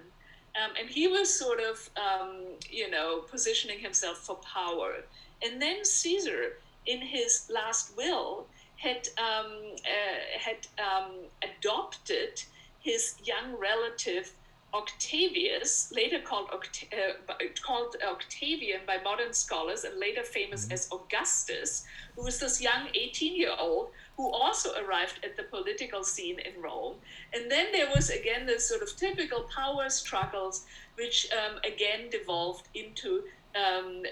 [0.62, 2.40] Um, and he was sort of, um,
[2.70, 4.96] you know, positioning himself for power.
[5.42, 8.46] And then Caesar, in his last will,
[8.78, 9.52] had um,
[9.84, 11.12] uh, had um,
[11.42, 12.42] adopted
[12.80, 14.32] his young relative
[14.74, 20.74] Octavius, later called, Oct- uh, called Octavian by modern scholars and later famous mm-hmm.
[20.74, 26.02] as Augustus, who was this young 18 year old who also arrived at the political
[26.04, 26.96] scene in Rome.
[27.32, 30.66] And then there was again this sort of typical power struggles,
[30.96, 33.22] which um, again devolved into
[33.58, 34.02] um,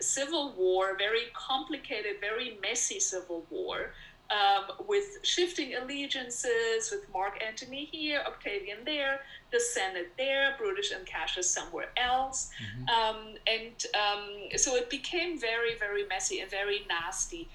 [0.00, 3.92] civil war, very complicated, very messy civil war
[4.30, 9.20] um, with shifting allegiances, with Mark Antony here, Octavian there,
[9.52, 12.50] the Senate there, Brutus and Cassius somewhere else.
[12.78, 12.88] Mm-hmm.
[12.88, 17.48] Um, and um, so it became very, very messy and very nasty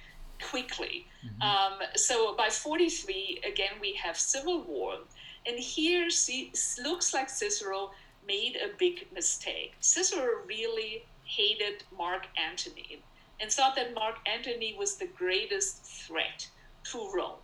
[0.50, 1.08] quickly.
[1.26, 1.42] Mm-hmm.
[1.42, 4.96] Um, so by 43, again, we have civil war.
[5.46, 7.92] And here see, looks like Cicero
[8.28, 9.74] made a big mistake.
[9.80, 13.02] Cicero really hated Mark Antony
[13.40, 16.48] and thought that Mark Antony was the greatest threat
[16.86, 17.40] to Rome.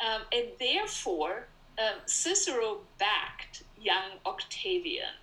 [0.00, 1.48] Um, and therefore,
[1.78, 5.14] um, Cicero backed young Octavian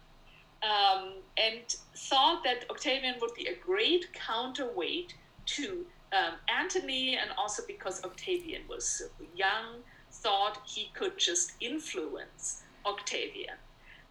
[0.62, 5.14] um, and thought that Octavian would be a great counterweight
[5.46, 9.82] to um, Antony, and also because Octavian was so young,
[10.12, 13.56] thought he could just influence Octavian.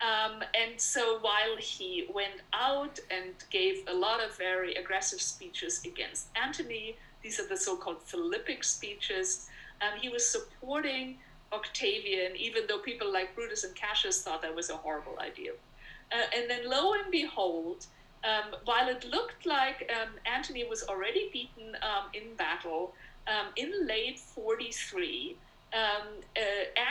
[0.03, 5.81] Um, and so while he went out and gave a lot of very aggressive speeches
[5.85, 9.49] against Antony, these are the so-called Philippic speeches.
[9.81, 11.19] Um, he was supporting
[11.53, 15.53] Octavian, even though people like Brutus and Cassius thought that was a horrible idea.
[16.11, 17.87] Uh, and then, lo and behold,
[18.25, 22.93] um, while it looked like um, Antony was already beaten um, in battle,
[23.29, 25.37] um, in late 43,
[25.73, 25.81] um,
[26.37, 26.41] uh,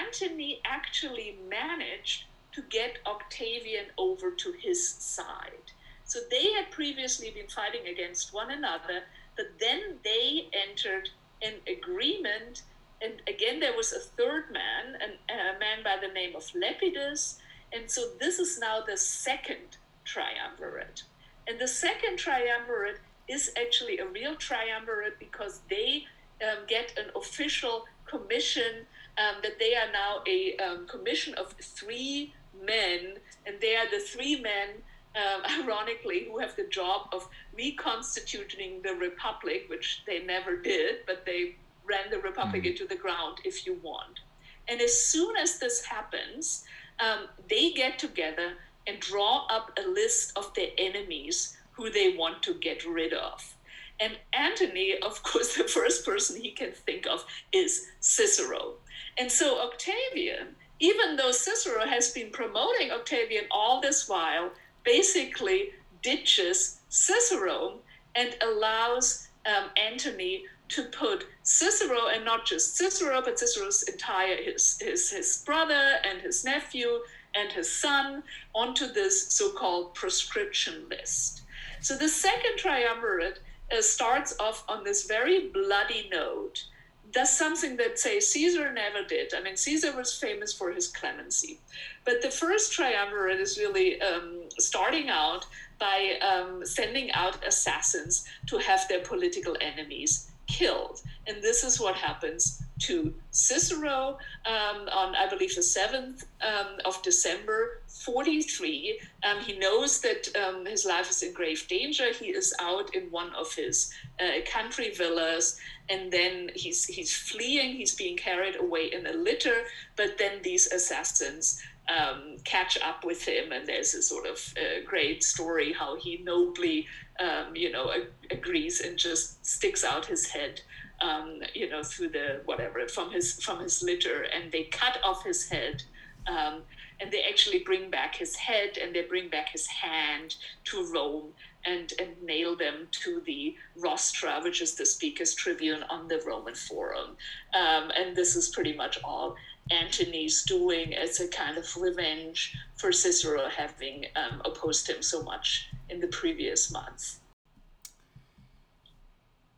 [0.05, 5.71] Antony actually managed to get Octavian over to his side.
[6.03, 9.03] So they had previously been fighting against one another,
[9.37, 11.09] but then they entered
[11.41, 12.63] an agreement.
[13.01, 17.37] And again, there was a third man, an, a man by the name of Lepidus.
[17.73, 21.03] And so this is now the second triumvirate.
[21.47, 26.05] And the second triumvirate is actually a real triumvirate because they
[26.41, 28.85] um, get an official commission
[29.17, 32.33] um, that they are now a um, commission of three
[32.65, 34.69] men, and they are the three men
[35.15, 41.25] um, ironically, who have the job of reconstituting the republic, which they never did, but
[41.25, 42.71] they ran the republic mm.
[42.71, 44.19] into the ground, if you want.
[44.67, 46.63] And as soon as this happens,
[46.99, 48.53] um, they get together
[48.87, 53.55] and draw up a list of their enemies who they want to get rid of.
[53.99, 58.75] And Antony, of course, the first person he can think of is Cicero.
[59.17, 64.51] And so Octavian, even though Cicero has been promoting Octavian all this while,
[64.83, 65.69] basically
[66.01, 67.79] ditches Cicero
[68.15, 74.79] and allows um, Antony to put Cicero and not just Cicero, but Cicero's entire his
[74.79, 76.99] his his brother and his nephew
[77.35, 78.23] and his son
[78.55, 81.43] onto this so-called proscription list.
[81.79, 83.39] So the second triumvirate
[83.71, 86.65] uh, starts off on this very bloody note.
[87.11, 89.33] Does something that say Caesar never did.
[89.33, 91.59] I mean, Caesar was famous for his clemency,
[92.05, 95.45] but the first triumvirate is really um, starting out
[95.79, 101.01] by um, sending out assassins to have their political enemies killed.
[101.27, 107.01] And this is what happens to Cicero um, on, I believe, the 7th um, of
[107.03, 108.99] December, 43.
[109.23, 112.11] Um, he knows that um, his life is in grave danger.
[112.13, 115.59] He is out in one of his uh, country villas,
[115.89, 117.75] and then he's, he's fleeing.
[117.75, 119.63] He's being carried away in a litter,
[119.95, 124.85] but then these assassins um, catch up with him, and there's a sort of uh,
[124.85, 126.87] great story how he nobly,
[127.19, 130.61] um, you know, ag- agrees and just sticks out his head,
[131.01, 135.23] um, you know, through the whatever from his from his litter, and they cut off
[135.23, 135.83] his head.
[136.27, 136.61] Um,
[136.99, 140.35] and they actually bring back his head and they bring back his hand
[140.65, 141.29] to Rome
[141.65, 146.53] and, and nail them to the rostra, which is the speaker's tribune on the Roman
[146.53, 147.17] Forum.
[147.55, 149.35] Um, and this is pretty much all
[149.71, 155.69] Antony's doing as a kind of revenge for Cicero having um, opposed him so much
[155.89, 157.20] in the previous months.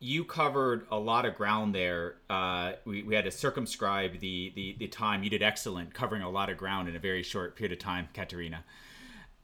[0.04, 2.16] You covered a lot of ground there.
[2.28, 5.24] Uh, we, we had to circumscribe the, the, the time.
[5.24, 8.08] You did excellent covering a lot of ground in a very short period of time,
[8.12, 8.64] Katharina.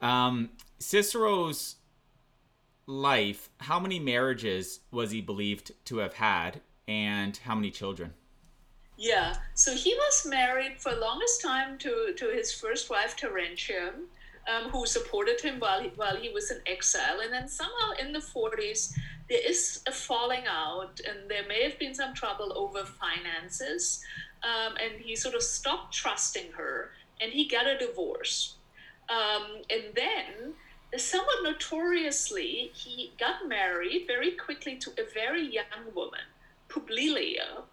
[0.01, 1.77] Um, Cicero's
[2.85, 8.13] life, how many marriages was he believed to have had, and how many children?
[8.97, 13.93] Yeah, so he was married for longest time to, to his first wife, Terentia,
[14.47, 17.19] um, who supported him while he, while he was in exile.
[17.21, 18.93] And then somehow in the 40s,
[19.29, 24.03] there is a falling out, and there may have been some trouble over finances.
[24.43, 28.55] Um, and he sort of stopped trusting her, and he got a divorce.
[29.09, 30.53] Um, and then,
[30.97, 36.21] somewhat notoriously, he got married very quickly to a very young woman,
[36.69, 37.63] Publilia,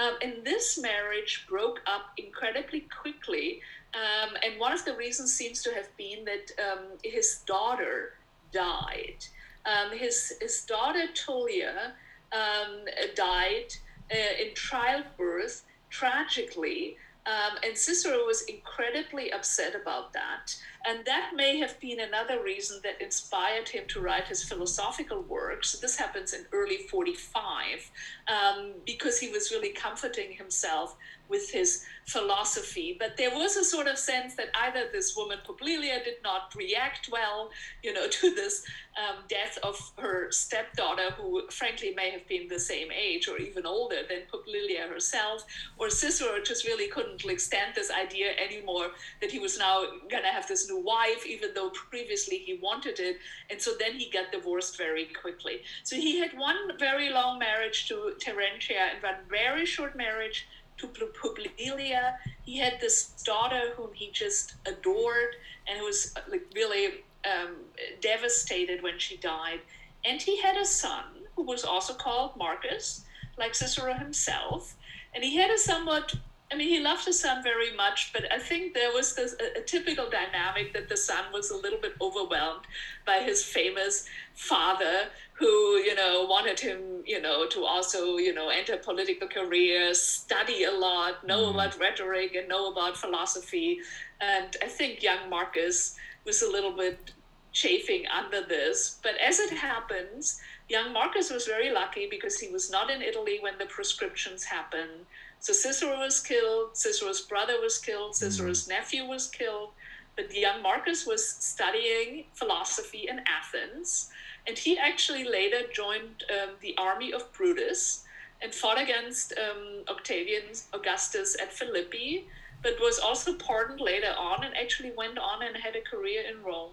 [0.00, 3.60] um, and this marriage broke up incredibly quickly.
[3.94, 8.14] Um, and one of the reasons seems to have been that um, his daughter
[8.52, 9.24] died.
[9.66, 11.92] Um, his, his daughter, Tullia,
[12.32, 12.84] um,
[13.14, 13.74] died
[14.12, 16.96] uh, in childbirth tragically.
[17.26, 20.56] Um, and Cicero was incredibly upset about that.
[20.86, 25.78] And that may have been another reason that inspired him to write his philosophical works.
[25.78, 27.90] This happens in early 45,
[28.28, 30.96] um, because he was really comforting himself
[31.30, 32.96] with his philosophy.
[32.98, 37.08] But there was a sort of sense that either this woman, Publilia, did not react
[37.10, 37.50] well,
[37.82, 38.64] you know, to this
[38.98, 43.64] um, death of her stepdaughter, who frankly may have been the same age or even
[43.64, 45.44] older than Publilia herself,
[45.78, 50.24] or Cicero just really couldn't like stand this idea anymore that he was now going
[50.24, 53.18] to have this new wife, even though previously he wanted it.
[53.48, 55.62] And so then he got divorced very quickly.
[55.84, 60.48] So he had one very long marriage to Terentia and one very short marriage
[60.88, 62.14] Publilia.
[62.42, 67.56] He had this daughter whom he just adored and who was like really um,
[68.00, 69.60] devastated when she died.
[70.04, 71.04] And he had a son
[71.36, 73.04] who was also called Marcus,
[73.38, 74.76] like Cicero himself.
[75.14, 76.14] And he had a somewhat
[76.52, 79.60] I mean, he loved his son very much, but I think there was this, a,
[79.60, 82.64] a, typical dynamic that the son was a little bit overwhelmed
[83.06, 88.48] by his famous father, who, you know, wanted him, you know, to also, you know,
[88.48, 91.54] enter political career, study a lot, know mm.
[91.54, 93.78] about rhetoric, and know about philosophy.
[94.20, 97.12] And I think young Marcus was a little bit
[97.52, 98.98] chafing under this.
[99.04, 103.38] But as it happens, young Marcus was very lucky because he was not in Italy
[103.40, 105.06] when the proscriptions happened
[105.40, 108.72] so Cicero was killed, Cicero's brother was killed, Cicero's mm-hmm.
[108.72, 109.70] nephew was killed,
[110.16, 114.10] but the young Marcus was studying philosophy in Athens,
[114.46, 118.04] and he actually later joined um, the army of Brutus
[118.42, 122.26] and fought against um, Octavian Augustus at Philippi,
[122.62, 126.42] but was also pardoned later on and actually went on and had a career in
[126.42, 126.72] Rome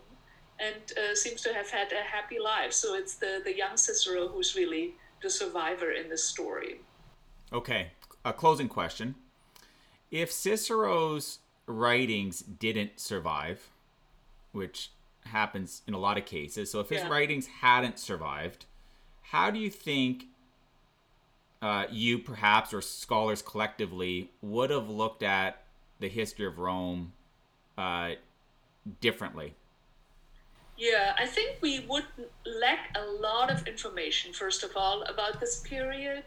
[0.60, 2.74] and uh, seems to have had a happy life.
[2.74, 6.82] So it's the, the young Cicero who's really the survivor in this story.
[7.54, 7.92] Okay,
[8.28, 9.16] a closing question.
[10.12, 13.70] If Cicero's writings didn't survive,
[14.52, 14.92] which
[15.26, 17.10] happens in a lot of cases, so if his yeah.
[17.10, 18.66] writings hadn't survived,
[19.22, 20.26] how do you think
[21.62, 25.64] uh, you perhaps or scholars collectively would have looked at
[26.00, 27.14] the history of Rome
[27.78, 28.12] uh,
[29.02, 29.56] differently?
[30.78, 32.06] Yeah, I think we would
[32.46, 36.24] lack a lot of information, first of all, about this period.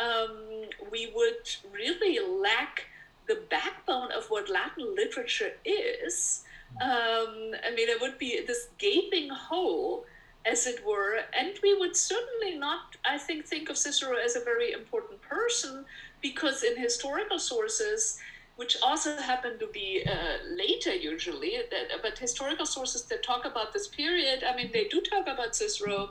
[0.00, 2.86] Um, we would really lack
[3.28, 6.44] the backbone of what Latin literature is.
[6.80, 10.04] Um, I mean, it would be this gaping hole,
[10.46, 14.40] as it were, and we would certainly not, I think, think of Cicero as a
[14.40, 15.84] very important person
[16.22, 18.18] because in historical sources,
[18.56, 23.72] which also happen to be uh, later usually, that, but historical sources that talk about
[23.72, 26.10] this period, I mean, they do talk about Cicero.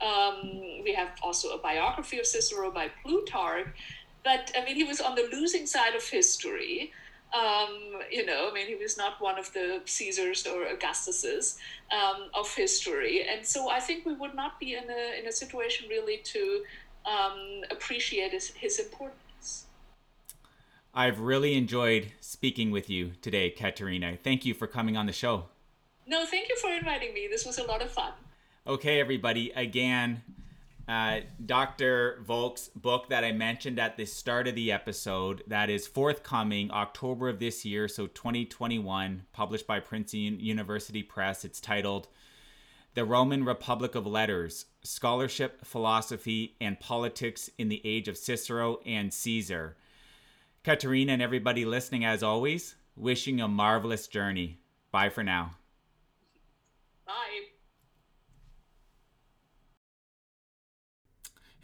[0.00, 3.68] Um, we have also a biography of Cicero by Plutarch,
[4.24, 6.92] but I mean, he was on the losing side of history.
[7.34, 11.58] Um, you know, I mean, he was not one of the Caesars or Augustuses
[11.92, 15.32] um, of history, and so I think we would not be in a in a
[15.32, 16.62] situation really to
[17.06, 19.66] um, appreciate his, his importance.
[20.94, 24.16] I've really enjoyed speaking with you today, Katharina.
[24.22, 25.44] Thank you for coming on the show.
[26.06, 27.28] No, thank you for inviting me.
[27.30, 28.12] This was a lot of fun.
[28.68, 29.52] Okay, everybody.
[29.54, 30.22] Again,
[30.88, 32.18] uh, Dr.
[32.26, 37.28] Volk's book that I mentioned at the start of the episode that is forthcoming October
[37.28, 41.44] of this year, so 2021, published by Princeton University Press.
[41.44, 42.08] It's titled
[42.94, 49.14] The Roman Republic of Letters Scholarship, Philosophy, and Politics in the Age of Cicero and
[49.14, 49.76] Caesar.
[50.64, 54.58] Katharina and everybody listening, as always, wishing a marvelous journey.
[54.90, 55.52] Bye for now.
[57.06, 57.52] Bye.